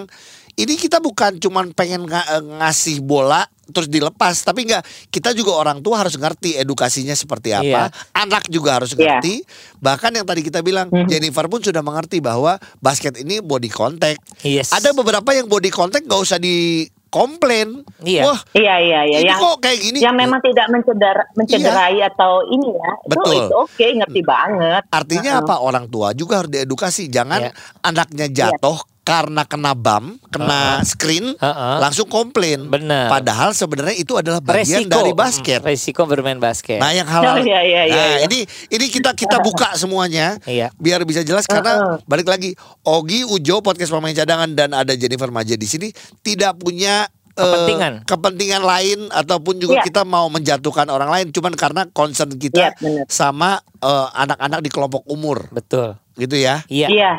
Ini 0.51 0.73
kita 0.75 0.99
bukan 0.99 1.37
cuman 1.37 1.71
pengen 1.71 2.05
eh, 2.05 2.41
ngasih 2.59 2.99
bola 2.99 3.45
terus 3.71 3.87
dilepas, 3.87 4.35
tapi 4.37 4.63
enggak 4.63 4.83
kita 5.07 5.31
juga 5.31 5.55
orang 5.55 5.79
tua 5.79 5.99
harus 5.99 6.13
ngerti 6.13 6.55
edukasinya 6.55 7.11
seperti 7.11 7.51
apa, 7.51 7.63
Iya. 7.63 7.83
anak 8.13 8.45
juga 8.47 8.77
harus 8.77 8.91
Iya. 8.91 9.17
ngerti. 9.17 9.43
Bahkan 9.77 10.11
yang 10.13 10.25
tadi 10.25 10.41
kita 10.41 10.59
bilang 10.59 10.87
Mhm. 10.87 11.07
Jennifer 11.07 11.47
pun 11.47 11.59
sudah 11.59 11.79
mengerti 11.79 12.19
bahwa 12.19 12.55
basket 12.77 13.17
ini 13.17 13.39
body 13.39 13.67
contact. 13.67 14.19
Yes. 14.41 14.69
Ada 14.69 14.91
beberapa 14.91 15.31
yang 15.31 15.47
body 15.47 15.67
contact 15.67 16.03
nggak 16.03 16.21
usah 16.21 16.37
dikomplain. 16.37 17.81
Iya. 18.01 18.23
Wah, 18.23 18.39
Iya 18.51 18.75
iya 18.77 18.99
iya 19.05 19.17
ini 19.19 19.27
yang 19.27 19.39
kok 19.39 19.55
kayak 19.59 19.79
gini. 19.79 19.97
yang 19.99 20.15
memang 20.15 20.39
tidak 20.39 20.67
mencedera, 20.67 21.23
mencederai 21.33 21.97
atau 22.03 22.43
ini 22.47 22.69
ya. 22.69 22.77
Iya. 22.77 22.91
Betul. 23.07 23.33
Itu, 23.33 23.45
itu 23.47 23.55
oke 23.57 23.85
ngerti 23.99 24.21
banget. 24.21 24.83
Artinya 24.89 25.31
Heeh. 25.35 25.43
apa? 25.43 25.55
Orang 25.59 25.85
tua 25.87 26.11
juga 26.11 26.43
harus 26.43 26.51
diedukasi. 26.51 27.07
Jangan 27.07 27.41
Iya. 27.47 27.51
anaknya 27.81 28.27
jatuh 28.27 28.79
karena 29.01 29.41
kena 29.43 29.73
bam, 29.73 30.21
kena 30.29 30.79
screen, 30.83 31.33
Heeh. 31.33 31.75
langsung 31.77 32.05
komplain. 32.05 32.69
Benar. 32.69 33.09
Padahal 33.09 33.49
sebenarnya 33.51 33.95
itu 33.95 34.13
adalah 34.13 34.37
bagian 34.39 34.85
Resiko. 34.85 34.93
dari 34.93 35.11
basket. 35.11 35.59
Resiko 35.59 36.01
bermain 36.05 36.37
basket. 36.37 36.77
Nah, 36.77 36.91
yang 36.91 37.05
hal 37.05 37.21
Oh, 37.23 37.37
iya, 37.37 37.59
iya, 37.59 37.81
iya, 37.83 37.91
Nah, 37.91 38.07
iya. 38.13 38.17
ini 38.25 38.39
ini 38.69 38.85
kita 38.87 39.11
kita 39.11 39.39
buka 39.39 39.73
semuanya 39.73 40.37
Iya. 40.43 40.69
biar 40.75 41.01
bisa 41.01 41.21
jelas 41.21 41.43
karena 41.43 41.75
Heeh. 41.75 41.97
balik 42.05 42.27
lagi 42.27 42.53
Ogi 42.81 43.23
Ujo 43.23 43.59
podcast 43.59 43.89
pemain 43.89 44.13
cadangan 44.13 44.49
dan 44.49 44.69
ada 44.71 44.93
Jennifer 44.93 45.27
Maja 45.27 45.53
di 45.53 45.65
sini 45.65 45.89
tidak 46.21 46.55
punya 46.55 47.09
eh, 47.31 47.39
Kepentingan. 47.39 47.93
kepentingan 48.03 48.61
lain 48.61 48.99
ataupun 49.07 49.55
juga 49.55 49.79
Iya. 49.79 49.83
kita 49.83 50.03
mau 50.03 50.27
menjatuhkan 50.27 50.85
orang 50.85 51.09
lain 51.09 51.27
cuman 51.31 51.55
karena 51.55 51.87
concern 51.89 52.35
kita 52.35 52.59
Iya, 52.59 52.71
benar. 52.77 53.05
sama 53.07 53.49
eh, 53.77 54.07
anak-anak 54.13 54.59
di 54.59 54.69
kelompok 54.69 55.07
umur 55.07 55.47
Betul. 55.49 55.95
Gitu 56.13 56.35
ya 56.35 56.61
Iya. 56.65 56.87
Iya. 56.87 57.11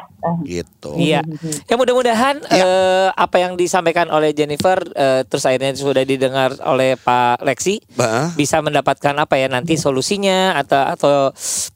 Gitu 0.43 0.91
Iya. 0.95 1.21
Ya 1.65 1.75
mudah-mudahan 1.75 2.45
Iya. 2.45 2.63
eh, 2.63 3.09
apa 3.11 3.37
yang 3.39 3.55
disampaikan 3.55 4.07
oleh 4.09 4.31
Jennifer 4.31 4.79
eh, 4.89 5.25
terus 5.25 5.43
akhirnya 5.43 5.73
sudah 5.73 6.03
didengar 6.03 6.55
oleh 6.63 6.95
Pak 6.95 7.43
Lexi 7.43 7.81
Bah. 7.93 8.31
bisa 8.33 8.61
mendapatkan 8.61 9.15
apa 9.15 9.35
ya 9.35 9.49
nanti 9.49 9.75
solusinya 9.75 10.55
atau 10.55 10.83
atau 10.85 11.15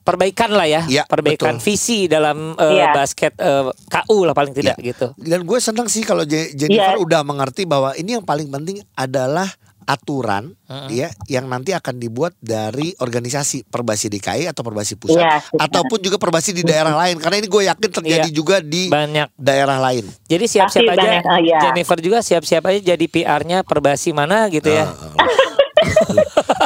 perbaikan 0.01 0.51
lah 0.51 0.65
ya, 0.65 0.83
Iya, 0.87 1.03
perbaikan 1.05 1.57
betul. 1.57 1.67
visi 1.67 2.07
dalam 2.07 2.55
eh, 2.55 2.79
Iya. 2.79 2.95
basket 2.95 3.35
eh, 3.37 3.67
KU 3.87 4.23
lah 4.23 4.33
paling 4.33 4.53
tidak 4.53 4.77
Iya. 4.77 4.87
gitu. 4.87 5.07
Dan 5.17 5.43
gue 5.43 5.59
senang 5.59 5.87
sih 5.87 6.01
kalau 6.01 6.23
Je- 6.23 6.53
Jennifer 6.53 6.95
Iya. 6.95 7.03
udah 7.03 7.21
mengerti 7.23 7.65
bahwa 7.65 7.93
ini 7.95 8.15
yang 8.15 8.23
paling 8.23 8.47
penting 8.47 8.79
adalah 8.95 9.51
aturan 9.87 10.51
ya 10.89 11.09
yang 11.25 11.47
nanti 11.47 11.71
akan 11.71 11.95
dibuat 11.95 12.35
dari 12.37 12.91
organisasi 12.93 13.65
Perbasi 13.65 14.07
DKI 14.09 14.47
atau 14.47 14.61
Perbasi 14.61 14.95
Pusat 14.95 15.23
benar. 15.23 15.41
ataupun 15.63 15.99
juga 16.01 16.19
Perbasi 16.19 16.51
di 16.51 16.61
daerah 16.61 16.91
lain 16.93 17.17
karena 17.17 17.39
ini 17.39 17.47
gue 17.47 17.63
yakin 17.65 17.91
terjadi 17.93 18.27
Iya. 18.27 18.35
juga 18.35 18.59
di 18.59 18.87
Banyak. 18.87 19.33
daerah 19.33 19.79
lain. 19.81 20.11
Jadi 20.25 20.45
siap-siap 20.45 20.83
aja 20.85 20.99
banyak, 20.99 21.23
oh, 21.25 21.39
iya. 21.41 21.59
Jennifer 21.63 21.99
juga 21.99 22.19
siap-siap 22.21 22.63
aja 22.65 22.81
jadi 22.89 23.07
PR-nya 23.07 23.63
Perbasi 23.63 24.11
mana 24.11 24.47
gitu 24.49 24.69
ya. 24.69 24.91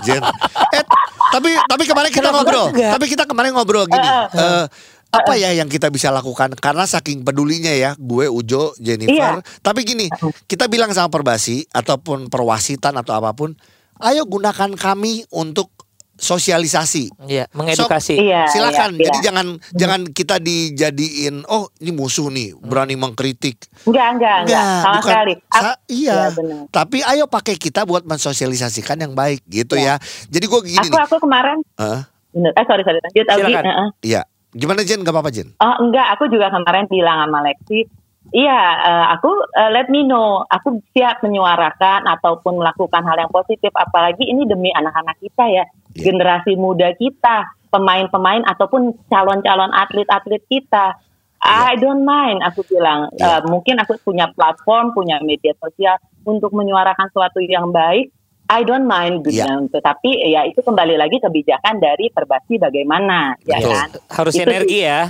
Jen. 0.03 0.23
Eh, 0.73 0.85
tapi 1.31 1.49
tapi 1.61 1.83
kemarin 1.85 2.09
kita 2.09 2.25
Kenapa 2.25 2.41
ngobrol. 2.41 2.67
enggak? 2.71 2.91
Tapi 2.91 3.05
kita 3.07 3.25
kemarin 3.25 3.51
ngobrol 3.53 3.85
gini. 3.85 4.09
eh, 4.33 4.65
apa 5.11 5.35
ya 5.35 5.51
yang 5.51 5.67
kita 5.67 5.89
bisa 5.89 6.09
lakukan 6.09 6.55
karena 6.55 6.85
saking 6.85 7.21
pedulinya 7.21 7.71
ya 7.71 7.95
gue 7.95 8.27
Ujo 8.27 8.75
Jennifer 8.77 9.43
Iya. 9.43 9.59
tapi 9.59 9.83
gini 9.83 10.07
kita 10.47 10.67
bilang 10.67 10.91
sama 10.91 11.09
perbasi 11.09 11.67
ataupun 11.69 12.27
perwasitan 12.27 12.95
atau 12.95 13.15
apa 13.15 13.33
pun 13.33 13.59
ayo 14.01 14.23
gunakan 14.25 14.71
kami 14.73 15.27
untuk 15.29 15.75
sosialisasi 16.15 17.11
Iya, 17.27 17.49
mengedukasi. 17.51 18.13
Iya. 18.15 18.45
silakan 18.47 18.93
iya, 18.95 19.03
jadi 19.03 19.19
iya. 19.19 19.25
jangan 19.25 19.47
jangan 19.73 20.01
kita 20.07 20.37
dijadiin 20.37 21.43
oh 21.45 21.73
ini 21.77 21.91
musuh 21.91 22.29
nih 22.29 22.55
berani 22.55 22.95
mengkritik 22.95 23.57
Enggak, 23.83 24.15
enggak, 24.15 24.37
enggak, 24.45 24.63
sama 24.79 24.95
bukan. 24.95 25.11
sekali. 25.11 25.35
Sa- 25.51 25.81
iya. 25.89 26.13
Iya, 26.13 26.29
benar. 26.31 26.61
Tapi 26.69 26.99
ayo 27.03 27.25
pakai 27.25 27.57
kita 27.57 27.83
buat 27.83 28.05
mensosialisasikan 28.05 29.01
yang 29.01 29.17
baik 29.17 29.41
gitu 29.49 29.75
ya. 29.75 29.97
Jadi 30.29 30.45
gue 30.45 30.61
gini 30.63 30.77
Aku 30.79 30.93
nih. 30.93 31.01
aku 31.01 31.17
kemarin 31.19 31.59
Hah? 31.75 32.05
bener, 32.31 32.53
eh 32.53 32.65
sorry 32.65 32.83
sorry 32.85 33.01
lanjut. 33.01 33.25
Heeh. 33.27 33.89
Iya. 34.05 34.23
Gimana 34.51 34.83
Jen? 34.83 35.07
Gak 35.07 35.15
apa-apa 35.15 35.31
Jen? 35.31 35.55
Oh 35.63 35.75
enggak, 35.79 36.07
aku 36.19 36.27
juga 36.27 36.51
kemarin 36.51 36.91
bilang 36.91 37.23
sama 37.23 37.39
Lexi, 37.47 37.87
iya 38.35 38.61
eh, 38.83 39.07
aku 39.15 39.31
eh, 39.55 39.71
let 39.71 39.87
me 39.89 40.03
know, 40.03 40.43
aku 40.47 40.83
siap 40.91 41.23
menyuarakan 41.23 42.07
ataupun 42.19 42.59
melakukan 42.59 43.03
hal 43.07 43.17
yang 43.19 43.31
positif, 43.31 43.71
apalagi 43.79 44.27
ini 44.27 44.45
demi 44.51 44.75
anak-anak 44.75 45.17
kita 45.23 45.45
ya, 45.47 45.65
Iya. 45.95 46.03
generasi 46.11 46.55
muda 46.59 46.95
kita, 46.99 47.47
pemain-pemain 47.71 48.43
ataupun 48.47 48.95
calon-calon 49.11 49.71
atlet-atlet 49.75 50.43
kita. 50.47 50.95
I 51.41 51.73
don't 51.81 52.05
mind, 52.05 52.45
aku 52.45 52.67
bilang, 52.69 53.09
Iya. 53.17 53.41
Eh, 53.41 53.41
mungkin 53.49 53.79
aku 53.81 53.97
punya 54.03 54.29
platform, 54.35 54.93
punya 54.93 55.23
media 55.23 55.55
sosial 55.63 55.97
untuk 56.27 56.53
menyuarakan 56.53 57.09
sesuatu 57.09 57.39
yang 57.41 57.71
baik. 57.71 58.11
I 58.51 58.61
don't 58.63 58.85
mind, 58.85 59.23
gitu. 59.23 59.39
Iya. 59.39 59.63
tetapi 59.71 60.11
ya 60.27 60.43
itu 60.43 60.59
kembali 60.59 60.99
lagi 60.99 61.17
kebijakan 61.17 61.79
dari 61.79 62.11
perbasi 62.11 62.59
bagaimana, 62.59 63.39
ya 63.41 63.57
Betul. 63.57 63.71
kan? 63.71 63.89
Harus 64.11 64.33
Itu 64.35 64.43
sinergi 64.43 64.79
ya. 64.83 65.01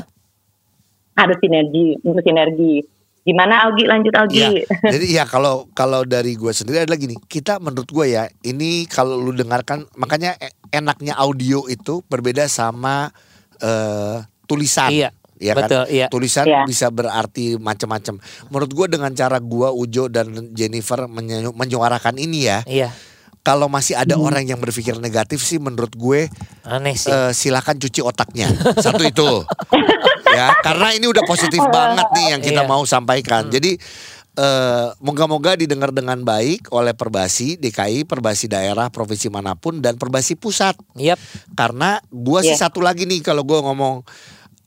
harus 1.13 1.37
sinergi 1.37 2.01
untuk 2.01 2.21
sinergi 2.21 2.81
gimana 3.21 3.65
Augie 3.65 3.85
lanjut 3.85 4.09
Iya. 4.09 4.21
Augie 4.23 4.53
Jadi 4.95 5.07
ya 5.11 5.25
kalau 5.25 5.69
kalau 5.71 6.05
dari 6.05 6.33
gue 6.33 6.49
sendiri 6.51 6.81
adalah 6.81 6.97
gini. 6.97 7.17
Kita 7.19 7.57
menurut 7.57 7.85
gue 7.87 8.07
ya 8.11 8.25
ini 8.43 8.85
kalau 8.85 9.17
lu 9.17 9.31
dengarkan 9.31 9.85
makanya 9.95 10.33
e- 10.35 10.49
enaknya 10.71 11.13
audio 11.15 11.65
itu 11.67 12.01
berbeda 12.03 12.45
sama 12.45 13.13
eh, 13.57 14.17
tulisan. 14.47 14.89
Iya. 14.89 15.11
Ya 15.37 15.53
kan? 15.55 15.65
Betul, 15.65 15.85
iya. 15.91 16.07
Tulisan 16.09 16.45
Iya. 16.45 16.65
bisa 16.65 16.89
berarti 16.89 17.57
macam-macam. 17.57 18.21
Menurut 18.49 18.71
gue 18.71 18.87
dengan 18.91 19.09
cara 19.11 19.37
gua 19.39 19.69
Ujo 19.71 20.09
dan 20.09 20.53
Jennifer 20.53 21.05
menyu- 21.05 21.53
menyuarakan 21.53 22.17
ini 22.17 22.45
ya, 22.45 22.61
Iya. 22.65 22.93
Kalau 23.41 23.67
masih 23.67 23.97
ada 23.97 24.15
Hmm. 24.15 24.27
orang 24.27 24.45
yang 24.45 24.59
berpikir 24.59 24.97
negatif 24.97 25.41
sih 25.41 25.57
menurut 25.57 25.93
gue 25.93 26.29
Aneh 26.63 26.93
sih. 26.95 27.09
eh, 27.09 27.33
silakan 27.33 27.77
cuci 27.77 28.01
otaknya. 28.01 28.53
Satu 28.77 29.01
itu. 29.01 29.45
ya, 30.37 30.53
karena 30.61 30.93
ini 30.93 31.05
udah 31.05 31.25
positif 31.25 31.61
banget 31.67 32.05
nih 32.13 32.27
yang 32.31 32.41
kita 32.41 32.63
Iya. 32.63 32.69
mau 32.69 32.85
sampaikan. 32.85 33.49
Jadi 33.49 33.81
eh, 34.33 34.89
moga-moga 34.99 35.53
didengar 35.53 35.91
dengan 35.91 36.21
baik 36.21 36.71
oleh 36.71 36.93
Perbasi 36.93 37.57
DKI, 37.57 38.05
Perbasi 38.05 38.47
daerah, 38.47 38.87
provinsi 38.89 39.27
mana 39.27 39.53
pun 39.53 39.81
dan 39.81 39.97
Perbasi 39.97 40.33
pusat. 40.35 40.79
Yap. 40.95 41.19
Karena 41.53 41.99
gua 42.09 42.41
sih 42.41 42.55
Iya. 42.55 42.65
satu 42.65 42.79
lagi 42.79 43.05
nih 43.05 43.21
kalau 43.21 43.43
gua 43.43 43.61
ngomong 43.61 44.07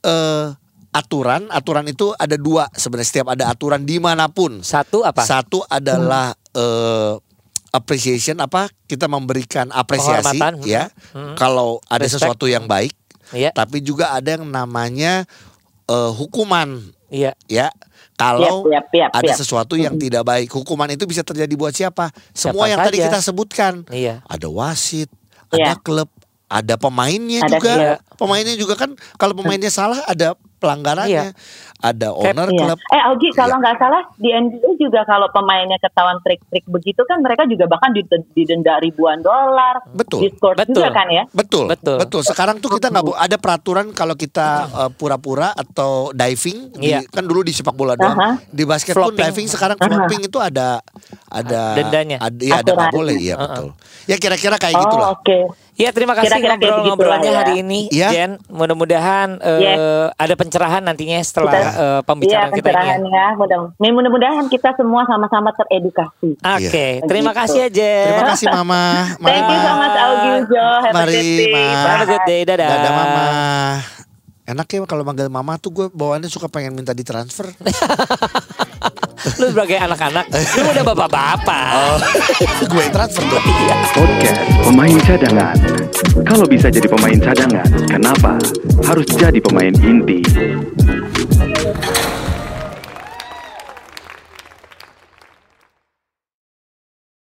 eh 0.00 0.46
aturan, 0.90 1.48
aturan 1.48 1.86
itu 1.86 2.14
ada 2.14 2.36
dua 2.36 2.70
sebenarnya 2.70 3.08
setiap 3.08 3.28
ada 3.30 3.48
aturan 3.48 3.82
di 3.82 3.98
mana 3.98 4.28
pun. 4.28 4.60
Satu 4.60 5.02
apa? 5.02 5.22
Satu 5.22 5.64
adalah 5.64 6.30
eh 6.52 7.14
appreciation 7.74 8.38
apa 8.38 8.70
kita 8.86 9.04
memberikan 9.04 9.66
apresiasi 9.68 10.38
Penghormatan. 10.38 10.62
ya 10.62 10.86
Hmm. 11.10 11.34
kalau 11.34 11.82
ada 11.84 12.00
Respect. 12.00 12.22
sesuatu 12.22 12.46
yang 12.46 12.64
baik. 12.64 12.94
Iya. 13.30 13.50
Tapi 13.50 13.80
juga 13.80 14.12
ada 14.12 14.30
yang 14.30 14.46
namanya 14.46 15.26
eh, 15.84 16.10
hukuman 16.12 16.80
Iya. 17.08 17.34
ya. 17.44 17.68
Kalau 18.14 18.70
Yap, 18.70 18.86
yap, 18.94 19.10
yap, 19.10 19.10
ada 19.12 19.26
yap. 19.26 19.36
sesuatu 19.36 19.74
yang 19.74 19.98
tidak 19.98 20.22
baik, 20.22 20.46
hukuman 20.48 20.86
itu 20.86 21.02
bisa 21.02 21.20
terjadi 21.20 21.50
buat 21.52 21.74
siapa? 21.74 22.14
Semua 22.30 22.64
Siapa 22.64 22.70
yang 22.70 22.80
tadi 22.80 22.96
saja. 22.96 23.04
kita 23.04 23.18
sebutkan. 23.20 23.72
Iya. 23.90 24.22
Ada 24.24 24.46
wasit, 24.46 25.10
ada 25.50 25.74
Iya. 25.74 25.74
klub, 25.76 26.06
ada 26.46 26.74
pemainnya 26.76 27.42
Ada 27.42 27.50
juga. 27.50 27.72
Iya. 27.74 27.94
Pemainnya 28.14 28.54
juga 28.54 28.74
kan 28.76 28.90
kalau 29.14 29.34
pemainnya 29.34 29.66
salah 29.68 29.98
ada 30.04 30.38
pelanggarannya. 30.56 31.34
Ada 31.84 32.08
owner 32.10 32.48
Iya. 32.48 32.60
klub. 32.64 32.78
Eh 32.88 33.02
Augie 33.04 33.28
kalau 33.30 33.56
nggak 33.56 33.76
salah 33.76 34.02
di 34.16 34.32
NBA 34.32 34.80
juga 34.80 35.04
kalau 35.04 35.28
pemainnya 35.28 35.76
ketahuan 35.76 36.16
trik-trik 36.18 36.64
begitu 36.66 37.04
kan 37.04 37.20
mereka 37.20 37.44
juga 37.44 37.64
bahkan 37.66 37.92
did- 37.92 38.08
didenda 38.32 38.80
ribuan 38.80 39.20
dolar, 39.20 39.84
Betul. 39.86 40.24
diskors 40.24 40.56
Betul. 40.56 40.80
juga 40.80 40.90
kan 40.90 41.06
ya? 41.06 41.22
Betul, 41.30 41.68
Betul. 41.68 42.00
betul. 42.00 42.20
Sekarang 42.22 42.56
tuh 42.56 42.72
kita 42.72 42.88
nggak 42.88 43.04
ada 43.12 43.36
peraturan 43.36 43.92
kalau 43.92 44.14
kita 44.14 44.46
uh, 44.66 44.90
pura-pura 44.90 45.52
atau 45.52 46.08
diving, 46.10 46.72
di- 46.72 46.88
Iya. 46.88 47.04
kan 47.06 47.22
dulu 47.22 47.42
di 47.42 47.52
sepak 47.52 47.74
bola 47.74 47.92
doang, 47.94 48.16
Aha. 48.16 48.40
di 48.42 48.64
basket 48.64 48.94
pun 48.94 49.12
diving 49.12 49.44
sekarang 49.46 49.76
flopping 49.76 50.24
itu 50.24 50.38
ada 50.38 50.80
ada 51.26 51.76
Dendanya. 51.76 52.16
Ada, 52.18 52.40
iya, 52.40 52.54
ada 52.58 52.70
nggak 52.72 52.92
boleh, 52.92 53.16
iya 53.18 53.34
Uh-uh. 53.34 53.44
betul. 53.44 53.68
Ya 54.06 54.16
kira-kira 54.16 54.56
kayak 54.56 54.72
Oh 54.74 54.82
gitulah. 54.82 55.08
oke. 55.12 55.38
Ya 55.74 55.90
terima 55.90 56.14
kasih 56.14 56.38
ngobrol-ngobrolnya 56.38 57.26
ya. 57.28 57.38
hari 57.40 57.54
ini 57.58 57.90
Iya. 57.90 58.08
Jen. 58.08 58.32
Mudah-mudahan 58.46 59.42
eh, 59.42 59.58
Yes. 59.60 59.78
ada 60.14 60.34
pencerahan 60.34 60.82
nantinya 60.82 61.18
setelah 61.18 61.50
Kita- 61.50 61.73
eh, 61.74 61.82
Iya 61.84 61.98
pembicaraan 62.02 62.52
kita 62.52 62.70
ini. 62.70 62.78
ya. 62.80 62.94
ya. 63.12 63.26
Mudah- 63.34 63.70
mudah-mudahan 63.76 64.46
kita 64.46 64.70
semua 64.74 65.02
sama-sama 65.04 65.50
teredukasi. 65.52 66.38
Oke, 66.38 66.70
Iya. 66.98 67.04
terima 67.04 67.30
Gitu. 67.30 67.40
kasih 67.42 67.58
ya 67.60 67.68
Jen. 67.68 68.06
Terima 68.08 68.24
kasih 68.30 68.46
Mama. 68.48 68.82
Mari, 69.16 69.30
Thank 69.34 69.46
you 69.46 69.58
so 69.58 69.68
Ma. 69.68 69.76
much 69.76 69.96
Augie. 69.96 70.32
Have 70.54 70.84
a 70.84 70.92
Mari, 70.94 71.12
good 71.12 71.28
day. 71.36 71.52
Ma. 71.52 71.64
Have 71.84 72.00
a 72.00 72.06
good 72.06 72.24
day, 72.24 72.40
dadah. 72.44 72.68
Dadah 72.70 72.92
Mama. 72.92 73.24
Enak 74.44 74.68
ya 74.68 74.84
kalau 74.84 75.02
manggil 75.02 75.28
Mama 75.28 75.56
tuh 75.56 75.72
gue 75.72 75.86
bawaannya 75.88 76.28
suka 76.28 76.46
pengen 76.46 76.72
minta 76.72 76.92
ditransfer. 76.92 77.48
Lu 79.40 79.48
sebagai 79.48 79.80
anak-anak, 79.80 80.28
lu 80.28 80.68
udah 80.68 80.84
bapak-bapak. 80.84 81.68
Oh, 81.72 81.96
gue 82.68 82.76
yang 82.78 82.92
transfer 82.92 83.24
dong. 83.24 83.40
Podcast 83.90 84.36
Pemain 84.60 84.96
Cadangan. 85.00 85.56
Kalau 86.28 86.44
bisa 86.44 86.68
jadi 86.68 86.84
pemain 86.84 87.16
cadangan, 87.16 87.64
kenapa 87.88 88.36
harus 88.84 89.08
jadi 89.08 89.40
pemain 89.40 89.72
inti? 89.72 90.20
Thank 91.26 91.84
you. 91.86 91.93